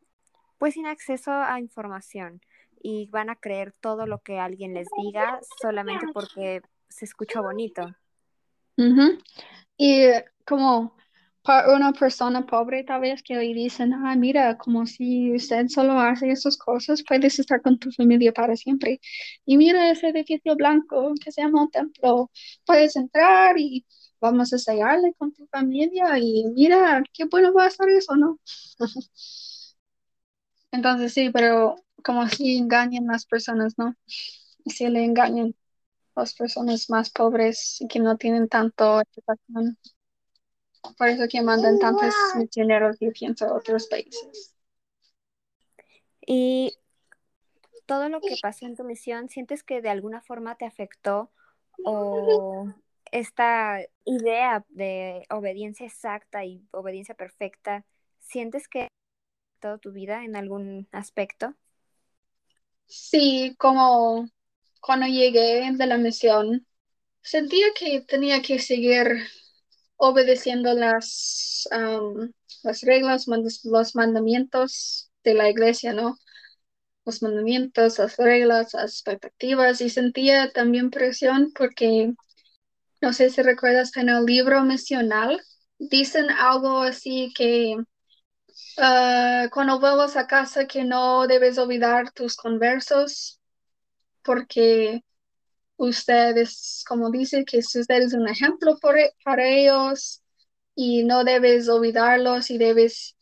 pues 0.58 0.74
sin 0.74 0.86
acceso 0.86 1.32
a 1.32 1.58
información 1.58 2.40
y 2.82 3.06
van 3.10 3.30
a 3.30 3.36
creer 3.36 3.72
todo 3.80 4.06
lo 4.06 4.20
que 4.22 4.38
alguien 4.38 4.74
les 4.74 4.88
diga 4.96 5.40
solamente 5.60 6.06
porque 6.12 6.62
se 6.88 7.04
escucha 7.04 7.40
bonito. 7.40 7.94
Y 9.76 10.06
como 10.46 10.96
para 11.42 11.74
una 11.74 11.92
persona 11.92 12.46
pobre 12.46 12.84
tal 12.84 13.00
vez 13.00 13.22
que 13.22 13.36
hoy 13.36 13.52
dicen, 13.52 13.92
ah, 13.92 14.14
mira, 14.16 14.56
como 14.56 14.86
si 14.86 15.34
usted 15.34 15.66
solo 15.68 15.98
hace 15.98 16.30
esas 16.30 16.56
cosas, 16.56 17.02
puedes 17.06 17.38
estar 17.38 17.60
con 17.60 17.78
tu 17.78 17.90
familia 17.90 18.32
para 18.32 18.56
siempre. 18.56 19.00
Y 19.44 19.56
mira 19.56 19.90
ese 19.90 20.08
edificio 20.08 20.54
blanco 20.54 21.12
que 21.22 21.32
se 21.32 21.42
llama 21.42 21.62
un 21.62 21.70
templo, 21.70 22.30
puedes 22.64 22.94
entrar 22.96 23.58
y 23.58 23.84
vamos 24.22 24.52
a 24.52 24.58
sellarle 24.58 25.12
con 25.18 25.32
tu 25.32 25.46
familia 25.48 26.16
y 26.18 26.44
mira, 26.54 27.02
qué 27.12 27.24
bueno 27.24 27.52
va 27.52 27.64
a 27.64 27.68
estar 27.68 27.88
eso, 27.90 28.16
¿no? 28.16 28.38
Entonces 30.70 31.12
sí, 31.12 31.30
pero 31.30 31.74
como 32.02 32.26
si 32.28 32.56
engañan 32.56 33.06
las 33.08 33.26
personas, 33.26 33.74
¿no? 33.76 33.94
Si 34.64 34.88
le 34.88 35.04
engañan 35.04 35.54
las 36.14 36.34
personas 36.34 36.88
más 36.88 37.10
pobres 37.10 37.80
y 37.80 37.88
que 37.88 37.98
no 37.98 38.16
tienen 38.16 38.48
tanto 38.48 39.00
educación. 39.00 39.76
Por 40.96 41.08
eso 41.08 41.24
que 41.28 41.42
mandan 41.42 41.78
tantos 41.78 42.14
misioneros, 42.36 42.96
y 43.00 43.10
pienso, 43.10 43.46
a 43.46 43.54
otros 43.54 43.88
países. 43.88 44.54
Y 46.24 46.76
todo 47.86 48.08
lo 48.08 48.20
que 48.20 48.36
pasó 48.40 48.66
en 48.66 48.76
tu 48.76 48.84
misión, 48.84 49.28
¿sientes 49.28 49.62
que 49.64 49.82
de 49.82 49.90
alguna 49.90 50.20
forma 50.20 50.56
te 50.56 50.64
afectó 50.64 51.30
o 51.84 52.72
esta 53.12 53.78
idea 54.04 54.64
de 54.70 55.26
obediencia 55.30 55.86
exacta 55.86 56.44
y 56.44 56.66
obediencia 56.72 57.14
perfecta, 57.14 57.84
¿sientes 58.20 58.68
que 58.68 58.88
toda 59.60 59.78
tu 59.78 59.92
vida 59.92 60.24
en 60.24 60.36
algún 60.36 60.88
aspecto? 60.92 61.54
Sí, 62.86 63.54
como 63.58 64.28
cuando 64.80 65.06
llegué 65.06 65.70
de 65.72 65.86
la 65.86 65.98
misión, 65.98 66.66
sentía 67.22 67.66
que 67.78 68.02
tenía 68.02 68.42
que 68.42 68.58
seguir 68.58 69.06
obedeciendo 69.96 70.74
las, 70.74 71.68
las 72.62 72.82
reglas, 72.82 73.26
los 73.64 73.94
mandamientos 73.94 75.10
de 75.24 75.34
la 75.34 75.48
iglesia, 75.50 75.92
¿no? 75.92 76.18
Los 77.04 77.22
mandamientos, 77.22 77.98
las 77.98 78.16
reglas, 78.16 78.74
las 78.74 78.92
expectativas 78.94 79.80
y 79.80 79.90
sentía 79.90 80.52
también 80.52 80.90
presión 80.90 81.52
porque 81.54 82.14
no 83.02 83.12
sé 83.12 83.30
si 83.30 83.42
recuerdas 83.42 83.96
en 83.96 84.08
el 84.08 84.24
libro 84.24 84.62
misional, 84.64 85.42
dicen 85.78 86.30
algo 86.30 86.82
así 86.82 87.32
que 87.36 87.76
ah, 88.78 89.48
cuando 89.52 89.80
vuelvas 89.80 90.16
a 90.16 90.26
casa 90.26 90.66
que 90.66 90.84
no 90.84 91.26
debes 91.26 91.58
olvidar 91.58 92.12
tus 92.12 92.36
conversos 92.36 93.40
porque 94.22 95.02
ustedes, 95.76 96.84
como 96.88 97.10
dice, 97.10 97.44
que 97.44 97.58
usted 97.58 98.02
es 98.02 98.14
un 98.14 98.28
ejemplo 98.28 98.78
e, 98.96 99.12
para 99.24 99.48
ellos 99.48 100.22
y 100.76 101.04
no 101.04 101.24
debes 101.24 101.68
olvidarlos 101.68 102.50
y 102.50 102.58
debes 102.58 103.16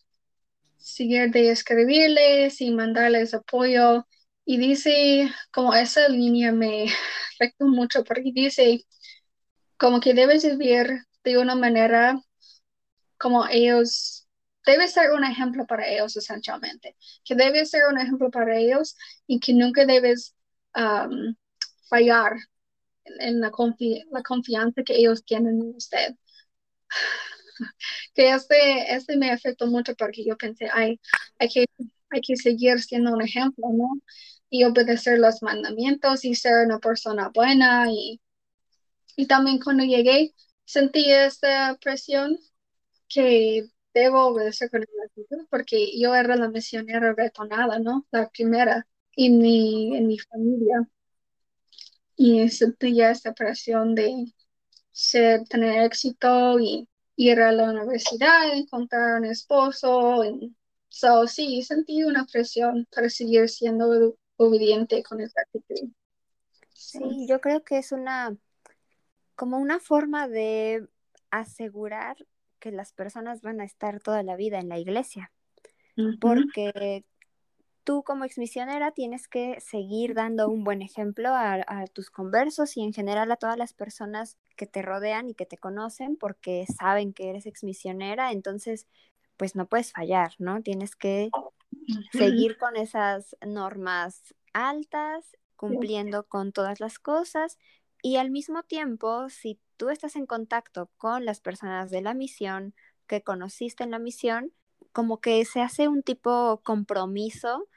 seguir 0.78 1.30
de 1.30 1.50
escribirles 1.50 2.60
y 2.60 2.70
mandarles 2.72 3.34
apoyo. 3.34 4.06
Y 4.44 4.58
dice, 4.58 5.30
como 5.52 5.74
esa 5.74 6.08
línea 6.08 6.52
me 6.52 6.86
afectó 7.34 7.66
mucho 7.66 8.04
porque 8.04 8.32
dice, 8.34 8.84
como 9.80 9.98
que 9.98 10.12
debes 10.12 10.44
vivir 10.44 11.06
de 11.24 11.38
una 11.38 11.54
manera 11.54 12.22
como 13.16 13.46
ellos, 13.48 14.28
debes 14.66 14.92
ser 14.92 15.12
un 15.12 15.24
ejemplo 15.24 15.66
para 15.66 15.88
ellos 15.88 16.16
esencialmente, 16.16 16.96
que 17.24 17.34
debes 17.34 17.70
ser 17.70 17.82
un 17.90 17.98
ejemplo 17.98 18.30
para 18.30 18.58
ellos 18.58 18.96
y 19.26 19.40
que 19.40 19.54
nunca 19.54 19.86
debes 19.86 20.34
um, 20.76 21.34
fallar 21.88 22.32
en 23.04 23.40
la, 23.40 23.50
la 24.10 24.22
confianza 24.22 24.82
que 24.84 24.96
ellos 24.96 25.24
tienen 25.24 25.60
en 25.60 25.74
usted. 25.74 26.14
que 28.14 28.30
este, 28.30 28.94
este 28.94 29.16
me 29.16 29.30
afectó 29.30 29.66
mucho 29.66 29.94
porque 29.94 30.24
yo 30.24 30.36
pensé, 30.36 30.68
hay 30.72 30.98
que, 31.52 31.64
hay 32.10 32.20
que 32.20 32.36
seguir 32.36 32.80
siendo 32.80 33.12
un 33.12 33.22
ejemplo, 33.22 33.66
¿no? 33.72 33.88
Y 34.50 34.64
obedecer 34.64 35.18
los 35.18 35.42
mandamientos 35.42 36.24
y 36.24 36.34
ser 36.34 36.66
una 36.66 36.78
persona 36.80 37.30
buena 37.32 37.86
y 37.90 38.20
y 39.16 39.26
también 39.26 39.60
cuando 39.60 39.84
llegué 39.84 40.34
sentí 40.64 41.10
esta 41.10 41.76
presión 41.82 42.38
que 43.08 43.68
debo 43.92 44.26
obedecer 44.26 44.70
con 44.70 44.82
actitud 44.82 45.46
porque 45.50 45.98
yo 45.98 46.14
era 46.14 46.36
la 46.36 46.48
misionera 46.48 47.12
retonada, 47.12 47.78
¿no? 47.78 48.06
La 48.12 48.28
primera 48.28 48.86
en 49.16 49.38
mi, 49.38 49.96
en 49.96 50.06
mi 50.06 50.18
familia. 50.18 50.88
Y 52.16 52.48
sentía 52.50 53.10
esta 53.10 53.32
presión 53.34 53.94
de 53.94 54.32
ser, 54.92 55.44
tener 55.44 55.84
éxito 55.84 56.60
y 56.60 56.88
ir 57.16 57.40
a 57.40 57.52
la 57.52 57.70
universidad, 57.70 58.52
encontrar 58.52 59.20
un 59.20 59.26
esposo. 59.26 60.24
Y, 60.24 60.54
so, 60.88 61.26
sí, 61.26 61.62
sentí 61.62 62.04
una 62.04 62.26
presión 62.26 62.86
para 62.94 63.08
seguir 63.08 63.48
siendo 63.48 64.16
obediente 64.36 65.02
con 65.02 65.20
esta 65.20 65.42
actitud. 65.42 65.90
Sí, 66.74 67.26
yo 67.26 67.40
creo 67.40 67.62
que 67.64 67.78
es 67.78 67.92
una 67.92 68.36
como 69.40 69.56
una 69.56 69.80
forma 69.80 70.28
de 70.28 70.86
asegurar 71.30 72.14
que 72.58 72.70
las 72.70 72.92
personas 72.92 73.40
van 73.40 73.62
a 73.62 73.64
estar 73.64 73.98
toda 73.98 74.22
la 74.22 74.36
vida 74.36 74.58
en 74.58 74.68
la 74.68 74.78
iglesia. 74.78 75.32
Porque 76.20 77.06
tú 77.82 78.02
como 78.02 78.26
exmisionera 78.26 78.90
tienes 78.90 79.28
que 79.28 79.58
seguir 79.62 80.12
dando 80.12 80.50
un 80.50 80.62
buen 80.62 80.82
ejemplo 80.82 81.30
a, 81.32 81.86
tus 81.94 82.10
conversos 82.10 82.76
y 82.76 82.82
en 82.82 82.92
general 82.92 83.32
a 83.32 83.36
todas 83.36 83.56
las 83.56 83.72
personas 83.72 84.36
que 84.58 84.66
te 84.66 84.82
rodean 84.82 85.30
y 85.30 85.34
que 85.34 85.46
te 85.46 85.56
conocen 85.56 86.16
porque 86.16 86.66
saben 86.78 87.14
que 87.14 87.30
eres 87.30 87.46
exmisionera, 87.46 88.32
entonces 88.32 88.88
pues 89.38 89.56
no 89.56 89.64
puedes 89.64 89.92
fallar, 89.92 90.32
¿no? 90.38 90.60
Tienes 90.60 90.96
que 90.96 91.30
seguir 92.12 92.58
con 92.58 92.76
esas 92.76 93.34
normas 93.40 94.34
altas, 94.52 95.34
cumpliendo 95.56 96.24
con 96.24 96.52
todas 96.52 96.78
las 96.78 96.98
cosas 96.98 97.56
y 98.02 98.16
al 98.16 98.30
mismo 98.30 98.62
tiempo, 98.62 99.28
si 99.28 99.60
tú 99.76 99.90
estás 99.90 100.16
en 100.16 100.26
contacto 100.26 100.90
con 100.96 101.24
las 101.24 101.40
personas 101.40 101.90
de 101.90 102.02
la 102.02 102.14
misión 102.14 102.74
que 103.06 103.22
conociste 103.22 103.84
en 103.84 103.90
la 103.90 103.98
misión, 103.98 104.52
como 104.92 105.20
que 105.20 105.44
se 105.44 105.60
hace 105.60 105.88
un 105.88 106.02
tipo 106.02 106.60
compromiso 106.64 107.68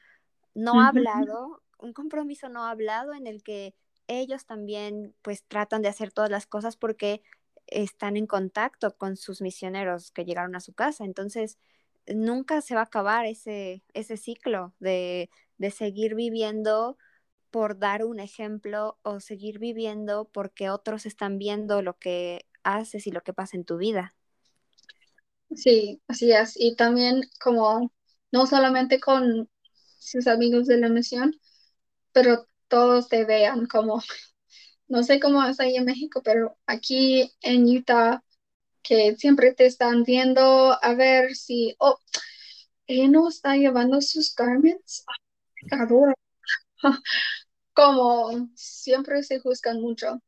no 0.53 0.81
hablado, 0.81 1.63
un 1.79 1.93
compromiso 1.93 2.49
no 2.49 2.65
hablado 2.65 3.13
en 3.13 3.27
el 3.27 3.43
que 3.43 3.75
ellos 4.07 4.45
también 4.45 5.15
pues 5.21 5.43
tratan 5.43 5.81
de 5.81 5.89
hacer 5.89 6.11
todas 6.11 6.29
las 6.29 6.45
cosas 6.45 6.75
porque 6.75 7.21
están 7.67 8.17
en 8.17 8.27
contacto 8.27 8.95
con 8.97 9.15
sus 9.17 9.41
misioneros 9.41 10.11
que 10.11 10.25
llegaron 10.25 10.55
a 10.55 10.59
su 10.59 10.73
casa. 10.73 11.05
Entonces, 11.05 11.57
nunca 12.07 12.61
se 12.61 12.75
va 12.75 12.81
a 12.81 12.85
acabar 12.85 13.25
ese, 13.25 13.83
ese 13.93 14.17
ciclo 14.17 14.73
de, 14.79 15.29
de 15.57 15.71
seguir 15.71 16.15
viviendo 16.15 16.97
por 17.53 17.79
dar 17.79 18.05
un 18.05 18.19
ejemplo 18.19 18.99
o 19.03 19.21
seguir 19.21 19.59
viviendo 19.59 20.25
porque 20.33 20.71
otros 20.71 21.07
están 21.07 21.39
viendo 21.39 21.83
lo 21.83 21.99
que 21.99 22.47
haces 22.65 23.07
y 23.07 23.11
lo 23.13 23.23
que 23.23 23.33
pasa 23.33 23.57
en 23.57 23.65
tu 23.65 23.77
vida. 23.77 24.15
Sí, 25.55 26.01
así 26.07 26.31
es. 26.31 26.53
Y 26.59 26.75
también 26.75 27.21
como 27.41 27.91
no 28.31 28.47
solamente 28.47 28.99
con 28.99 29.49
sus 29.99 30.27
amigos 30.27 30.67
de 30.67 30.77
la 30.79 30.89
misión, 30.89 31.35
pero 32.13 32.47
todos 32.69 33.09
te 33.09 33.25
vean 33.25 33.67
como, 33.67 34.01
no 34.89 35.03
sé 35.03 35.19
cómo 35.19 35.43
es 35.45 35.59
ahí 35.59 35.77
en 35.77 35.85
México, 35.85 36.21
pero 36.23 36.57
aquí 36.67 37.33
en 37.41 37.65
Utah, 37.65 38.23
que 38.83 39.15
siempre 39.17 39.53
te 39.53 39.65
están 39.67 40.03
viendo 40.03 40.41
a 40.83 40.95
ver 40.95 41.35
si, 41.35 41.75
oh, 41.79 41.99
ella 42.87 43.09
no 43.09 43.29
está 43.29 43.55
llevando 43.57 44.01
sus 44.01 44.35
garments. 44.35 45.05
como 47.73 48.49
siempre 48.55 49.23
se 49.23 49.39
juzgan 49.39 49.81
mucho. 49.81 50.21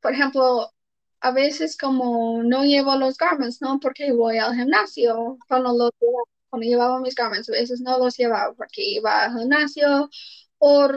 por 0.00 0.12
ejemplo, 0.12 0.70
a 1.20 1.32
veces 1.32 1.76
como 1.76 2.42
no 2.42 2.64
llevo 2.64 2.96
los 2.96 3.16
garments, 3.18 3.60
¿no? 3.60 3.78
Porque 3.80 4.12
voy 4.12 4.38
al 4.38 4.54
gimnasio. 4.54 5.38
Cuando, 5.48 5.72
los, 5.76 5.90
cuando 6.48 6.66
llevaba 6.66 7.00
mis 7.00 7.14
garments, 7.14 7.48
a 7.50 7.52
veces 7.52 7.80
no 7.80 7.98
los 7.98 8.16
llevaba 8.16 8.54
porque 8.54 8.82
iba 8.82 9.24
al 9.24 9.38
gimnasio. 9.38 10.10
O 10.58 10.88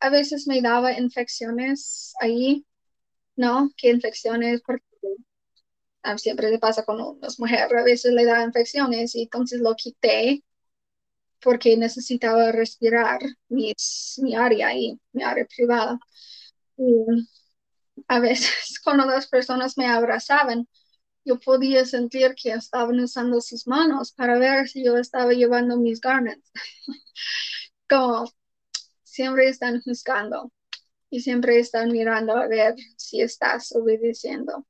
a 0.00 0.10
veces 0.10 0.46
me 0.46 0.60
daba 0.62 0.92
infecciones 0.98 2.14
ahí, 2.20 2.66
¿no? 3.36 3.70
¿Qué 3.76 3.90
infecciones? 3.90 4.62
Porque 4.62 4.84
ah, 6.02 6.18
siempre 6.18 6.50
le 6.50 6.58
pasa 6.58 6.84
con 6.84 7.18
las 7.20 7.38
mujeres, 7.38 7.72
a 7.72 7.82
veces 7.82 8.12
le 8.12 8.24
da 8.24 8.44
infecciones 8.44 9.14
y 9.14 9.22
entonces 9.24 9.60
lo 9.60 9.74
quité 9.74 10.44
porque 11.40 11.76
necesitaba 11.76 12.52
respirar 12.52 13.20
mis, 13.48 14.20
mi 14.22 14.34
área 14.34 14.74
y 14.74 14.98
mi 15.12 15.22
área 15.22 15.46
privada. 15.46 15.98
Y 16.76 16.84
a 18.08 18.20
veces 18.20 18.80
cuando 18.84 19.06
las 19.06 19.28
personas 19.28 19.76
me 19.78 19.86
abrazaban, 19.86 20.68
yo 21.24 21.38
podía 21.40 21.84
sentir 21.84 22.34
que 22.40 22.52
estaban 22.52 23.00
usando 23.00 23.40
sus 23.40 23.66
manos 23.66 24.12
para 24.12 24.38
ver 24.38 24.68
si 24.68 24.84
yo 24.84 24.96
estaba 24.96 25.32
llevando 25.32 25.76
mis 25.76 26.00
garments. 26.00 26.50
Como 27.88 28.30
siempre 29.02 29.48
están 29.48 29.82
juzgando 29.82 30.52
y 31.10 31.20
siempre 31.20 31.58
están 31.58 31.90
mirando 31.90 32.36
a 32.36 32.46
ver 32.48 32.74
si 32.96 33.20
estás 33.22 33.74
obedeciendo. 33.74 34.66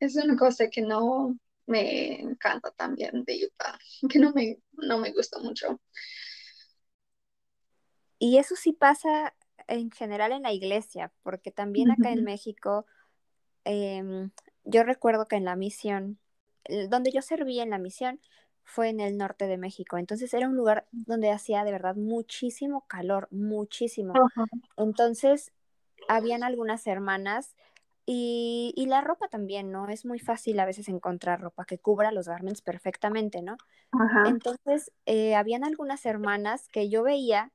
Es 0.00 0.16
una 0.16 0.36
cosa 0.36 0.68
que 0.68 0.82
no 0.82 1.36
me 1.66 2.20
encanta 2.20 2.70
también 2.72 3.24
de 3.24 3.46
Utah, 3.46 3.78
que 4.10 4.18
no 4.18 4.32
me, 4.32 4.58
no 4.72 4.98
me 4.98 5.12
gusta 5.12 5.38
mucho. 5.38 5.80
Y 8.18 8.38
eso 8.38 8.56
sí 8.56 8.72
pasa 8.72 9.34
en 9.66 9.90
general 9.90 10.32
en 10.32 10.42
la 10.42 10.52
iglesia, 10.52 11.12
porque 11.22 11.50
también 11.50 11.90
acá 11.90 12.12
en 12.12 12.24
México, 12.24 12.86
em, 13.64 14.30
yo 14.64 14.84
recuerdo 14.84 15.26
que 15.26 15.36
en 15.36 15.44
la 15.44 15.56
misión, 15.56 16.18
donde 16.88 17.10
yo 17.12 17.22
serví 17.22 17.60
en 17.60 17.70
la 17.70 17.78
misión, 17.78 18.20
fue 18.62 18.88
en 18.88 19.00
el 19.00 19.18
norte 19.18 19.46
de 19.46 19.58
México. 19.58 19.98
Entonces 19.98 20.32
era 20.32 20.48
un 20.48 20.56
lugar 20.56 20.86
donde 20.90 21.30
hacía 21.30 21.64
de 21.64 21.72
verdad 21.72 21.96
muchísimo 21.96 22.86
calor, 22.88 23.28
muchísimo. 23.30 24.14
Entonces, 24.76 25.52
habían 26.08 26.42
algunas 26.42 26.86
hermanas 26.86 27.54
y, 28.06 28.72
y, 28.76 28.86
la 28.86 29.00
ropa 29.00 29.28
también, 29.28 29.70
¿no? 29.70 29.88
Es 29.88 30.04
muy 30.04 30.18
fácil 30.18 30.60
a 30.60 30.66
veces 30.66 30.88
encontrar 30.88 31.40
ropa 31.40 31.64
que 31.64 31.78
cubra 31.78 32.12
los 32.12 32.28
garments 32.28 32.60
perfectamente, 32.60 33.40
¿no? 33.42 33.56
Entonces, 34.26 34.92
eh, 35.06 35.34
habían 35.34 35.64
algunas 35.64 36.04
hermanas 36.04 36.68
que 36.68 36.88
yo 36.88 37.02
veía 37.02 37.52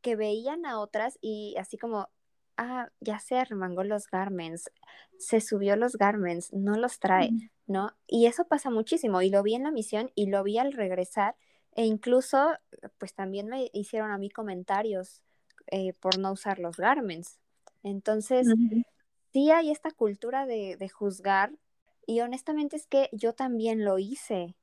que 0.00 0.16
veían 0.16 0.66
a 0.66 0.78
otras 0.78 1.18
y 1.20 1.56
así 1.58 1.78
como, 1.78 2.08
ah, 2.56 2.88
ya 3.00 3.18
se 3.18 3.38
arremangó 3.38 3.84
los 3.84 4.06
garments, 4.06 4.70
se 5.18 5.40
subió 5.40 5.76
los 5.76 5.96
garments, 5.96 6.52
no 6.52 6.76
los 6.76 6.98
trae, 6.98 7.30
¿no? 7.66 7.92
Y 8.06 8.26
eso 8.26 8.46
pasa 8.46 8.70
muchísimo 8.70 9.22
y 9.22 9.30
lo 9.30 9.42
vi 9.42 9.54
en 9.54 9.64
la 9.64 9.70
misión 9.70 10.10
y 10.14 10.26
lo 10.26 10.42
vi 10.42 10.58
al 10.58 10.72
regresar 10.72 11.36
e 11.72 11.84
incluso, 11.84 12.52
pues 12.98 13.14
también 13.14 13.46
me 13.46 13.70
hicieron 13.72 14.10
a 14.10 14.18
mí 14.18 14.30
comentarios 14.30 15.22
eh, 15.68 15.92
por 15.94 16.18
no 16.18 16.32
usar 16.32 16.58
los 16.58 16.76
garments. 16.76 17.38
Entonces, 17.82 18.48
sí 19.32 19.50
hay 19.50 19.70
esta 19.70 19.90
cultura 19.90 20.46
de, 20.46 20.76
de 20.76 20.88
juzgar 20.88 21.52
y 22.06 22.20
honestamente 22.20 22.76
es 22.76 22.86
que 22.86 23.08
yo 23.12 23.34
también 23.34 23.84
lo 23.84 23.98
hice. 23.98 24.56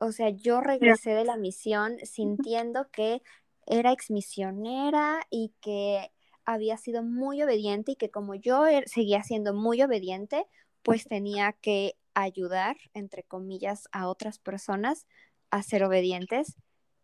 O 0.00 0.12
sea, 0.12 0.30
yo 0.30 0.60
regresé 0.60 1.10
de 1.10 1.24
la 1.24 1.36
misión 1.36 1.98
sintiendo 2.02 2.90
que 2.90 3.22
era 3.66 3.92
exmisionera 3.92 5.20
y 5.30 5.54
que 5.60 6.10
había 6.44 6.76
sido 6.76 7.02
muy 7.02 7.42
obediente 7.42 7.92
y 7.92 7.96
que 7.96 8.10
como 8.10 8.34
yo 8.34 8.66
er, 8.66 8.88
seguía 8.88 9.22
siendo 9.22 9.54
muy 9.54 9.82
obediente, 9.82 10.46
pues 10.82 11.06
tenía 11.06 11.52
que 11.52 11.96
ayudar, 12.12 12.76
entre 12.92 13.22
comillas, 13.22 13.88
a 13.92 14.08
otras 14.08 14.38
personas 14.38 15.06
a 15.50 15.62
ser 15.62 15.84
obedientes. 15.84 16.56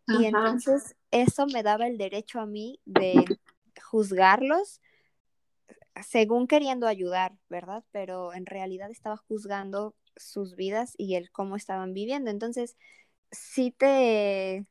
Y 0.07 0.25
entonces 0.25 0.95
eso 1.11 1.45
me 1.47 1.63
daba 1.63 1.87
el 1.87 1.97
derecho 1.97 2.39
a 2.39 2.45
mí 2.45 2.79
de 2.85 3.23
juzgarlos 3.89 4.81
según 6.03 6.47
queriendo 6.47 6.87
ayudar, 6.87 7.33
¿verdad? 7.49 7.83
Pero 7.91 8.33
en 8.33 8.45
realidad 8.45 8.91
estaba 8.91 9.17
juzgando 9.17 9.95
sus 10.15 10.55
vidas 10.55 10.93
y 10.97 11.15
el 11.15 11.31
cómo 11.31 11.55
estaban 11.55 11.93
viviendo. 11.93 12.31
Entonces, 12.31 12.77
sí 13.31 13.71
te, 13.71 14.65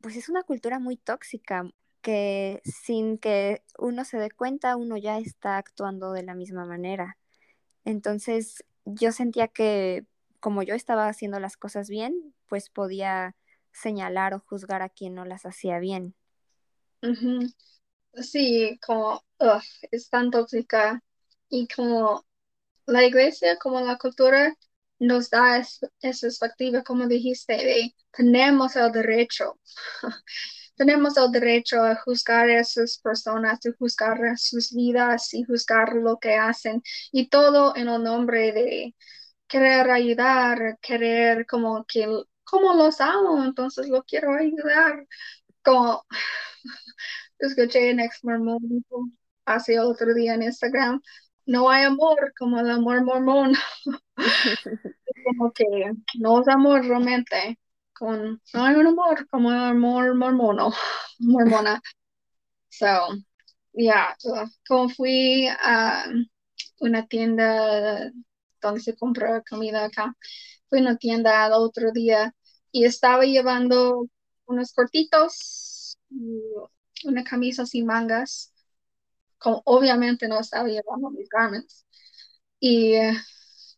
pues 0.00 0.16
es 0.16 0.28
una 0.28 0.42
cultura 0.42 0.78
muy 0.78 0.96
tóxica 0.96 1.70
que 2.02 2.60
sin 2.64 3.18
que 3.18 3.62
uno 3.78 4.04
se 4.04 4.18
dé 4.18 4.30
cuenta, 4.30 4.76
uno 4.76 4.96
ya 4.96 5.18
está 5.18 5.58
actuando 5.58 6.12
de 6.12 6.22
la 6.22 6.34
misma 6.34 6.64
manera. 6.64 7.18
Entonces, 7.84 8.64
yo 8.84 9.12
sentía 9.12 9.48
que 9.48 10.06
como 10.40 10.62
yo 10.62 10.74
estaba 10.74 11.08
haciendo 11.08 11.40
las 11.40 11.56
cosas 11.56 11.88
bien, 11.90 12.34
pues 12.48 12.70
podía 12.70 13.36
señalar 13.72 14.34
o 14.34 14.40
juzgar 14.40 14.82
a 14.82 14.88
quien 14.88 15.14
no 15.14 15.24
las 15.24 15.46
hacía 15.46 15.78
bien. 15.78 16.14
Sí, 18.14 18.78
como 18.84 19.22
es 19.90 20.08
tan 20.10 20.30
tóxica. 20.30 21.02
Y 21.48 21.66
como 21.68 22.26
la 22.86 23.04
iglesia, 23.04 23.58
como 23.58 23.80
la 23.80 23.98
cultura, 23.98 24.54
nos 25.00 25.30
da 25.30 25.58
esa 25.58 25.88
perspectiva, 26.00 26.82
como 26.84 27.06
dijiste, 27.08 27.54
de 27.54 27.94
tenemos 28.12 28.76
el 28.76 28.92
derecho, 28.92 29.58
tenemos 30.76 31.16
el 31.18 31.32
derecho 31.32 31.82
a 31.84 31.96
juzgar 31.96 32.48
a 32.50 32.60
esas 32.60 32.98
personas, 33.00 33.60
a 33.66 33.72
juzgar 33.78 34.18
sus 34.38 34.72
vidas 34.74 35.34
y 35.34 35.44
juzgar 35.44 35.94
lo 35.94 36.18
que 36.18 36.34
hacen, 36.36 36.82
y 37.12 37.28
todo 37.30 37.76
en 37.76 37.88
el 37.88 38.02
nombre 38.04 38.52
de 38.52 38.96
querer 39.48 39.90
ayudar, 39.90 40.78
querer 40.82 41.46
como 41.46 41.84
que, 41.86 42.06
como 42.44 42.74
los 42.74 43.00
amo, 43.00 43.44
entonces 43.44 43.88
lo 43.88 44.04
quiero 44.04 44.34
ayudar, 44.36 45.06
como 45.64 46.04
escuché 47.38 47.90
en 47.90 48.00
ex 48.00 48.24
mormón 48.24 48.84
hace 49.44 49.78
otro 49.80 50.14
día 50.14 50.34
en 50.34 50.42
Instagram, 50.42 51.00
no 51.46 51.70
hay 51.70 51.84
amor 51.84 52.32
como 52.38 52.60
el 52.60 52.70
amor 52.70 53.02
mormón. 53.04 53.54
como 55.24 55.52
que 55.52 55.64
no 56.18 56.40
es 56.40 56.48
amor 56.48 56.84
realmente, 56.84 57.58
con, 57.92 58.40
no 58.54 58.64
hay 58.64 58.74
un 58.76 58.86
amor 58.86 59.28
como 59.28 59.50
el 59.50 59.58
amor 59.58 60.14
mormono, 60.14 60.72
mormona. 61.18 61.80
So, 62.70 62.86
yeah, 63.72 64.16
como 64.66 64.88
fui 64.90 65.48
a 65.48 66.04
una 66.80 67.06
tienda 67.06 68.10
donde 68.60 68.80
se 68.80 68.96
compra 68.96 69.42
comida 69.42 69.84
acá, 69.84 70.14
fui 70.68 70.78
a 70.80 70.82
una 70.82 70.96
tienda 70.96 71.46
el 71.46 71.52
otro 71.54 71.92
día 71.92 72.34
y 72.72 72.84
estaba 72.84 73.24
llevando 73.24 74.06
unos 74.46 74.72
cortitos, 74.72 75.98
una 77.04 77.24
camisa 77.24 77.66
sin 77.66 77.86
mangas, 77.86 78.52
como 79.38 79.62
obviamente 79.66 80.28
no 80.28 80.40
estaba 80.40 80.68
llevando 80.68 81.10
mis 81.10 81.28
garments. 81.28 81.86
Y 82.60 82.94
eh, 82.94 83.14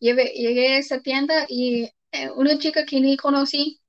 llegué 0.01 0.77
a 0.77 0.79
esa 0.79 1.01
tienda 1.03 1.47
y 1.49 1.91
eh, 2.13 2.31
una 2.37 2.59
chica 2.59 2.85
que 2.87 3.01
ni 3.01 3.17
conocí, 3.17 3.81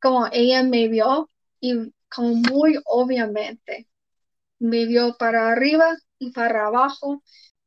como 0.00 0.28
ella 0.32 0.62
me 0.62 0.88
vio 0.88 1.30
y 1.60 1.92
como 2.08 2.34
muy 2.36 2.78
obviamente 2.86 3.88
me 4.58 4.86
vio 4.86 5.16
para 5.18 5.50
arriba 5.50 5.96
y 6.18 6.30
para 6.32 6.66
abajo, 6.68 7.22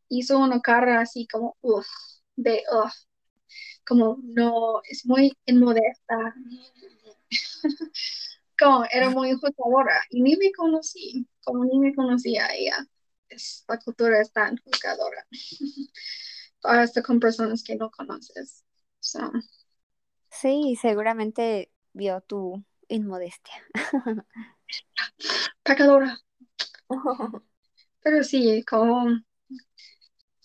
hizo 0.10 0.39
una 0.39 0.62
cara 0.62 1.02
así 1.02 1.28
como, 1.28 1.58
uff, 1.62 1.88
de, 2.36 2.63
uff, 2.73 2.93
como 3.88 4.17
no, 4.23 4.82
es 4.89 5.06
muy 5.06 5.34
inmodesta. 5.45 6.36
como 8.60 8.85
era 8.91 9.10
muy 9.10 9.33
juzgadora 9.33 10.01
y 10.10 10.21
ni 10.21 10.35
me 10.35 10.51
conocí, 10.51 11.27
como 11.43 11.65
ni 11.65 11.79
me 11.79 11.95
conocía 11.95 12.53
ella. 12.53 12.77
la 13.67 13.79
cultura 13.79 14.21
es 14.21 14.31
tan 14.31 14.58
juzgadora. 14.58 15.25
hasta 16.63 17.01
con 17.01 17.19
personas 17.19 17.63
que 17.63 17.75
no 17.75 17.89
conoces. 17.89 18.63
Sí, 20.29 20.77
seguramente 20.81 21.71
vio 21.93 22.21
tu 22.21 22.63
inmodestia. 22.87 23.53
Pecadora. 25.63 26.17
Pero 28.01 28.23
sí, 28.23 28.63
como 28.63 29.08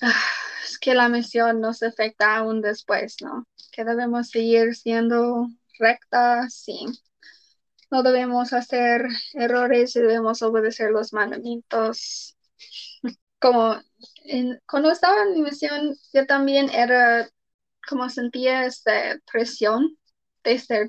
ah, 0.01 0.13
es 0.65 0.79
que 0.79 0.95
la 0.95 1.09
misión 1.09 1.61
nos 1.61 1.83
afecta 1.83 2.37
aún 2.37 2.61
después, 2.61 3.17
¿no? 3.23 3.47
Que 3.73 3.85
debemos 3.85 4.31
seguir 4.31 4.75
siendo 4.75 5.49
rectas, 5.79 6.55
sí. 6.55 6.87
No 7.93 8.03
debemos 8.03 8.55
hacer 8.55 9.07
errores 9.35 9.95
debemos 9.95 10.41
obedecer 10.41 10.91
los 10.91 11.13
mandamientos. 11.13 12.39
Como 13.39 13.77
cuando 14.67 14.91
estaba 14.91 15.25
en 15.25 15.35
mi 15.35 15.43
misión, 15.43 15.95
yo 16.15 16.27
también 16.27 16.71
era 16.71 17.29
como 17.87 18.09
sentía 18.09 18.65
esta 18.65 19.21
presión 19.31 19.99
de 20.43 20.59
ser 20.59 20.89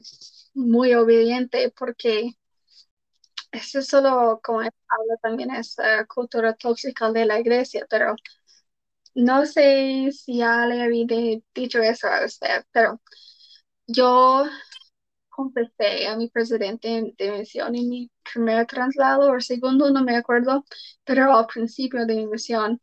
muy 0.54 0.94
obediente 0.94 1.74
porque 1.78 2.32
eso 3.52 3.80
es 3.80 3.88
solo 3.88 4.40
como 4.42 4.62
habla 4.62 5.18
también 5.22 5.52
esa 5.52 6.06
cultura 6.06 6.54
tóxica 6.56 7.12
de 7.12 7.26
la 7.26 7.40
iglesia, 7.40 7.86
pero 7.90 8.16
no 9.16 9.46
sé 9.46 10.10
si 10.14 10.38
ya 10.38 10.66
le 10.68 10.82
había 10.84 11.06
dicho 11.54 11.80
eso 11.82 12.08
a 12.08 12.26
usted, 12.26 12.64
pero 12.72 13.02
yo 13.88 14.46
confesé 15.36 16.08
a 16.08 16.16
mi 16.18 16.30
presidente 16.30 17.14
de 17.18 17.32
misión 17.32 17.76
en 17.76 17.90
mi 17.90 18.12
primer 18.34 18.66
traslado 18.68 19.32
o 19.34 19.40
segundo, 19.42 19.90
no 19.92 20.04
me 20.04 20.16
acuerdo, 20.18 20.66
pero 21.04 21.38
al 21.38 21.48
principio 21.48 22.06
de 22.06 22.16
mi 22.16 22.28
misión, 22.28 22.82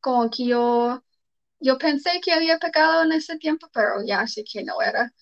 como 0.00 0.30
que 0.30 0.46
yo, 0.46 1.02
yo 1.60 1.78
pensé 1.78 2.20
que 2.22 2.32
había 2.32 2.58
pecado 2.58 3.04
en 3.04 3.12
ese 3.12 3.38
tiempo, 3.38 3.68
pero 3.74 4.04
ya 4.06 4.26
sé 4.26 4.44
que 4.44 4.64
no 4.64 4.82
era. 4.82 5.12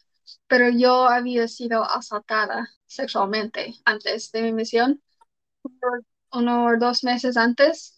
Pero 0.49 0.71
yo 0.71 1.09
había 1.09 1.49
sido 1.49 1.85
asaltada 1.85 2.69
sexualmente 2.87 3.75
antes 3.87 4.33
de 4.33 4.43
mi 4.43 4.53
misión, 4.55 5.03
uno 6.33 6.67
o 6.67 6.77
dos 6.79 7.05
meses 7.05 7.37
antes, 7.37 7.95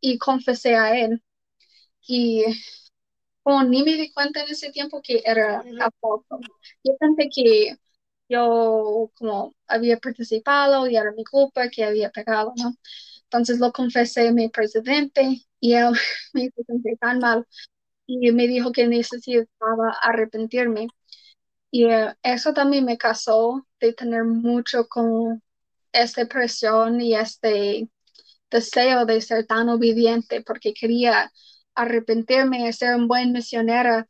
y 0.00 0.18
confesé 0.18 0.76
a 0.76 0.96
él. 0.98 1.22
Y 2.08 2.44
como 3.48 3.64
ni 3.64 3.82
me 3.82 3.94
di 3.94 4.12
cuenta 4.12 4.42
en 4.42 4.50
ese 4.50 4.70
tiempo 4.70 5.00
que 5.02 5.22
era 5.24 5.60
asalto. 5.60 6.38
Yo 6.84 6.94
pensé 6.98 7.30
que 7.34 7.76
yo 8.28 9.10
como 9.14 9.54
había 9.66 9.96
participado 9.96 10.86
y 10.86 10.96
era 10.96 11.12
mi 11.12 11.24
culpa 11.24 11.70
que 11.70 11.82
había 11.82 12.10
pegado, 12.10 12.52
¿no? 12.58 12.74
Entonces 13.22 13.58
lo 13.58 13.72
confesé 13.72 14.28
a 14.28 14.32
mi 14.32 14.50
presidente 14.50 15.46
y 15.60 15.72
él 15.72 15.92
me 16.34 16.44
hizo 16.44 16.62
sentir 16.66 16.98
tan 16.98 17.20
mal 17.20 17.46
y 18.06 18.32
me 18.32 18.48
dijo 18.48 18.70
que 18.70 18.86
necesitaba 18.86 19.96
arrepentirme. 20.02 20.88
Y 21.70 21.86
eh, 21.86 22.14
eso 22.22 22.52
también 22.52 22.84
me 22.84 22.98
causó 22.98 23.66
de 23.80 23.94
tener 23.94 24.24
mucho 24.24 24.86
como 24.88 25.40
esta 25.92 26.26
presión 26.26 27.00
y 27.00 27.14
este 27.14 27.88
deseo 28.50 29.06
de 29.06 29.22
ser 29.22 29.46
tan 29.46 29.70
obediente 29.70 30.42
porque 30.42 30.74
quería 30.74 31.32
arrepentirme 31.78 32.64
de 32.64 32.72
ser 32.72 32.94
un 32.96 33.08
buen 33.08 33.32
misionero 33.32 34.06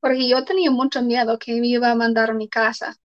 porque 0.00 0.28
yo 0.28 0.44
tenía 0.44 0.70
mucho 0.70 1.02
miedo 1.02 1.38
que 1.38 1.60
me 1.60 1.66
iba 1.66 1.90
a 1.90 1.94
mandar 1.94 2.30
a 2.30 2.34
mi 2.34 2.48
casa 2.48 2.96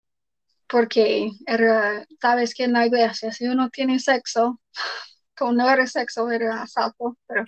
porque 0.68 1.32
era, 1.48 2.06
sabes 2.22 2.54
que 2.54 2.66
en 2.66 2.74
la 2.74 2.86
iglesia 2.86 3.32
si 3.32 3.48
uno 3.48 3.70
tiene 3.70 4.00
sexo, 4.00 4.62
como 5.38 5.54
no 5.54 5.70
era 5.70 5.88
sexo, 5.88 6.30
era 6.30 6.62
asalto, 6.62 7.18
pero 7.28 7.46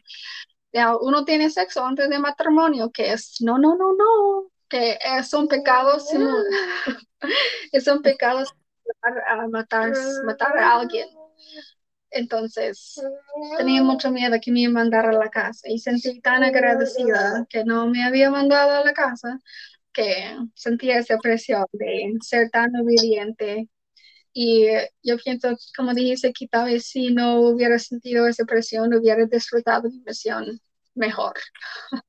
ya 0.73 0.95
uno 0.97 1.23
tiene 1.23 1.49
sexo 1.49 1.85
antes 1.85 2.09
de 2.09 2.17
matrimonio, 2.17 2.89
que 2.91 3.11
es, 3.13 3.35
no, 3.41 3.59
no, 3.59 3.75
no, 3.75 3.93
no, 3.93 4.51
que 4.67 4.97
son 5.23 5.47
pecados, 5.47 6.07
es 7.71 7.87
un 7.87 8.01
pecado 8.01 8.43
matar, 9.51 9.91
matar 10.25 10.57
a 10.57 10.79
alguien. 10.79 11.07
Entonces, 12.11 13.01
tenía 13.57 13.81
mucho 13.83 14.11
miedo 14.11 14.37
que 14.41 14.51
me 14.51 14.67
mandara 14.69 15.09
a 15.09 15.13
la 15.13 15.29
casa 15.29 15.69
y 15.69 15.79
sentí 15.79 16.19
tan 16.21 16.43
agradecida 16.43 17.45
que 17.49 17.63
no 17.63 17.87
me 17.87 18.03
había 18.03 18.29
mandado 18.29 18.71
a 18.71 18.85
la 18.85 18.93
casa 18.93 19.39
que 19.93 20.37
sentía 20.55 20.99
esa 20.99 21.17
presión 21.17 21.65
de 21.73 22.17
ser 22.21 22.49
tan 22.49 22.75
obediente. 22.75 23.69
Y 24.33 24.67
yo 25.03 25.17
pienso, 25.17 25.57
como 25.75 25.93
dijiste, 25.93 26.33
que 26.33 26.47
tal 26.47 26.65
vez 26.65 26.85
si 26.85 27.13
no 27.13 27.39
hubiera 27.41 27.79
sentido 27.79 28.27
esa 28.27 28.45
presión, 28.45 28.93
hubiera 28.93 29.25
disfrutado 29.25 29.89
mi 29.89 29.99
misión 30.05 30.59
mejor. 30.95 31.33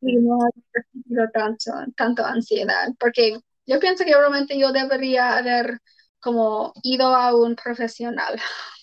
y 0.00 0.16
no 0.16 0.36
hubiera 0.36 0.86
sentido 0.92 1.28
tanto, 1.32 1.72
tanto 1.96 2.24
ansiedad, 2.24 2.88
porque 2.98 3.38
yo 3.66 3.80
pienso 3.80 4.04
que 4.04 4.14
realmente 4.14 4.58
yo 4.58 4.72
debería 4.72 5.36
haber 5.38 5.80
como 6.20 6.72
ido 6.82 7.14
a 7.14 7.34
un 7.34 7.56
profesional 7.56 8.36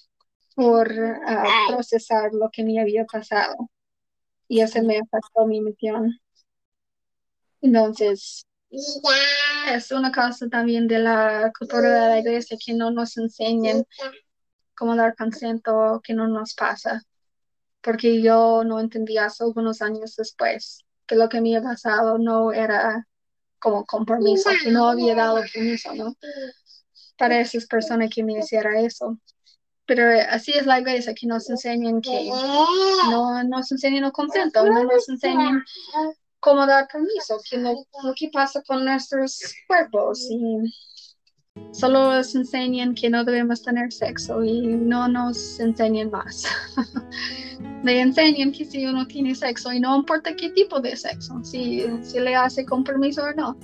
por 0.59 0.91
ah, 1.25 1.67
procesar 1.69 2.33
lo 2.33 2.49
que 2.51 2.65
me 2.65 2.81
había 2.81 3.05
pasado. 3.05 3.55
Y 4.49 4.59
eso 4.59 4.83
me 4.83 4.97
afectó 4.97 5.45
mi 5.45 5.61
misión. 5.61 6.19
Entonces, 7.61 8.45
es 8.69 9.91
una 9.91 10.11
cosa 10.11 10.49
también 10.49 10.85
de 10.89 10.99
la 10.99 11.49
cultura 11.57 12.03
de 12.03 12.09
la 12.09 12.19
iglesia 12.19 12.57
que 12.63 12.73
no 12.73 12.91
nos 12.91 13.15
enseñan 13.15 13.85
cómo 14.75 14.97
dar 14.97 15.15
consento, 15.15 16.01
que 16.03 16.13
no 16.13 16.27
nos 16.27 16.53
pasa. 16.55 17.03
Porque 17.79 18.21
yo 18.21 18.65
no 18.65 18.81
entendía 18.81 19.27
eso 19.27 19.45
algunos 19.45 19.81
años 19.81 20.17
después, 20.17 20.83
que 21.07 21.15
lo 21.15 21.29
que 21.29 21.39
me 21.39 21.55
había 21.55 21.69
pasado 21.69 22.17
no 22.17 22.51
era 22.51 23.07
como 23.59 23.85
compromiso, 23.85 24.49
que 24.61 24.71
no 24.71 24.89
había 24.89 25.15
dado 25.15 25.41
permiso, 25.53 25.95
¿no? 25.95 26.13
Para 27.17 27.39
esas 27.39 27.65
personas 27.65 28.09
que 28.13 28.25
me 28.25 28.39
hiciera 28.39 28.81
eso. 28.81 29.17
Pero 29.89 30.03
así 30.29 30.51
es 30.51 30.67
la 30.67 30.79
iglesia, 30.79 31.15
que 31.15 31.25
nos 31.25 31.49
enseñan 31.49 31.99
que 31.99 32.29
no 33.09 33.43
nos 33.43 33.71
enseñan 33.71 34.03
el 34.03 34.11
consento, 34.11 34.63
no 34.63 34.83
nos 34.83 35.09
enseñan 35.09 35.63
cómo 36.39 36.67
dar 36.67 36.87
permiso, 36.87 37.41
que 37.49 37.57
lo, 37.57 37.73
que 38.15 38.29
pasa 38.31 38.61
con 38.67 38.85
nuestros 38.85 39.41
cuerpos 39.67 40.27
y 40.29 40.59
solo 41.71 42.13
nos 42.13 42.35
enseñan 42.35 42.93
que 42.93 43.09
no 43.09 43.23
debemos 43.23 43.63
tener 43.63 43.91
sexo 43.91 44.43
y 44.43 44.61
no 44.61 45.07
nos 45.07 45.59
enseñan 45.59 46.11
más. 46.11 46.45
le 47.83 47.99
enseñan 47.99 48.51
que 48.51 48.65
si 48.65 48.85
uno 48.85 49.07
tiene 49.07 49.33
sexo 49.33 49.73
y 49.73 49.79
no 49.79 49.97
importa 49.97 50.35
qué 50.35 50.51
tipo 50.51 50.79
de 50.79 50.95
sexo, 50.95 51.43
si, 51.43 51.87
si 52.03 52.19
le 52.19 52.35
hace 52.35 52.63
con 52.63 52.83
permiso 52.83 53.23
o 53.23 53.33
no, 53.33 53.57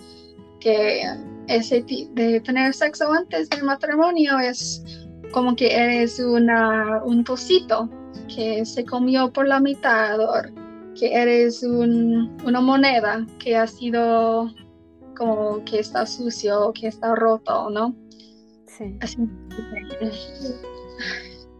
que 0.59 1.03
ese 1.47 1.83
de 1.83 2.39
tener 2.39 2.73
sexo 2.73 3.13
antes 3.13 3.47
del 3.49 3.61
matrimonio 3.61 4.39
es 4.39 5.04
como 5.35 5.53
que 5.53 5.67
eres 5.75 6.17
una, 6.21 7.03
un 7.03 7.25
pocito 7.25 7.89
que 8.33 8.65
se 8.65 8.85
comió 8.85 9.33
por 9.33 9.45
la 9.45 9.59
mitad 9.59 10.17
o 10.17 10.31
que 10.97 11.13
eres 11.13 11.61
una 11.61 12.61
moneda 12.61 13.27
que 13.37 13.57
ha 13.57 13.67
sido 13.67 14.49
como 15.17 15.61
que 15.65 15.79
está 15.79 16.05
sucio, 16.05 16.71
que 16.73 16.87
está 16.87 17.15
roto, 17.15 17.69
¿no? 17.69 17.93
Sí. 18.65 18.97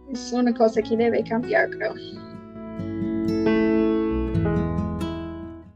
es 0.09 0.32
una 0.32 0.53
cosa 0.53 0.82
que 0.82 0.95
debe 0.95 1.21
cambiar, 1.26 1.69
creo. 1.71 1.95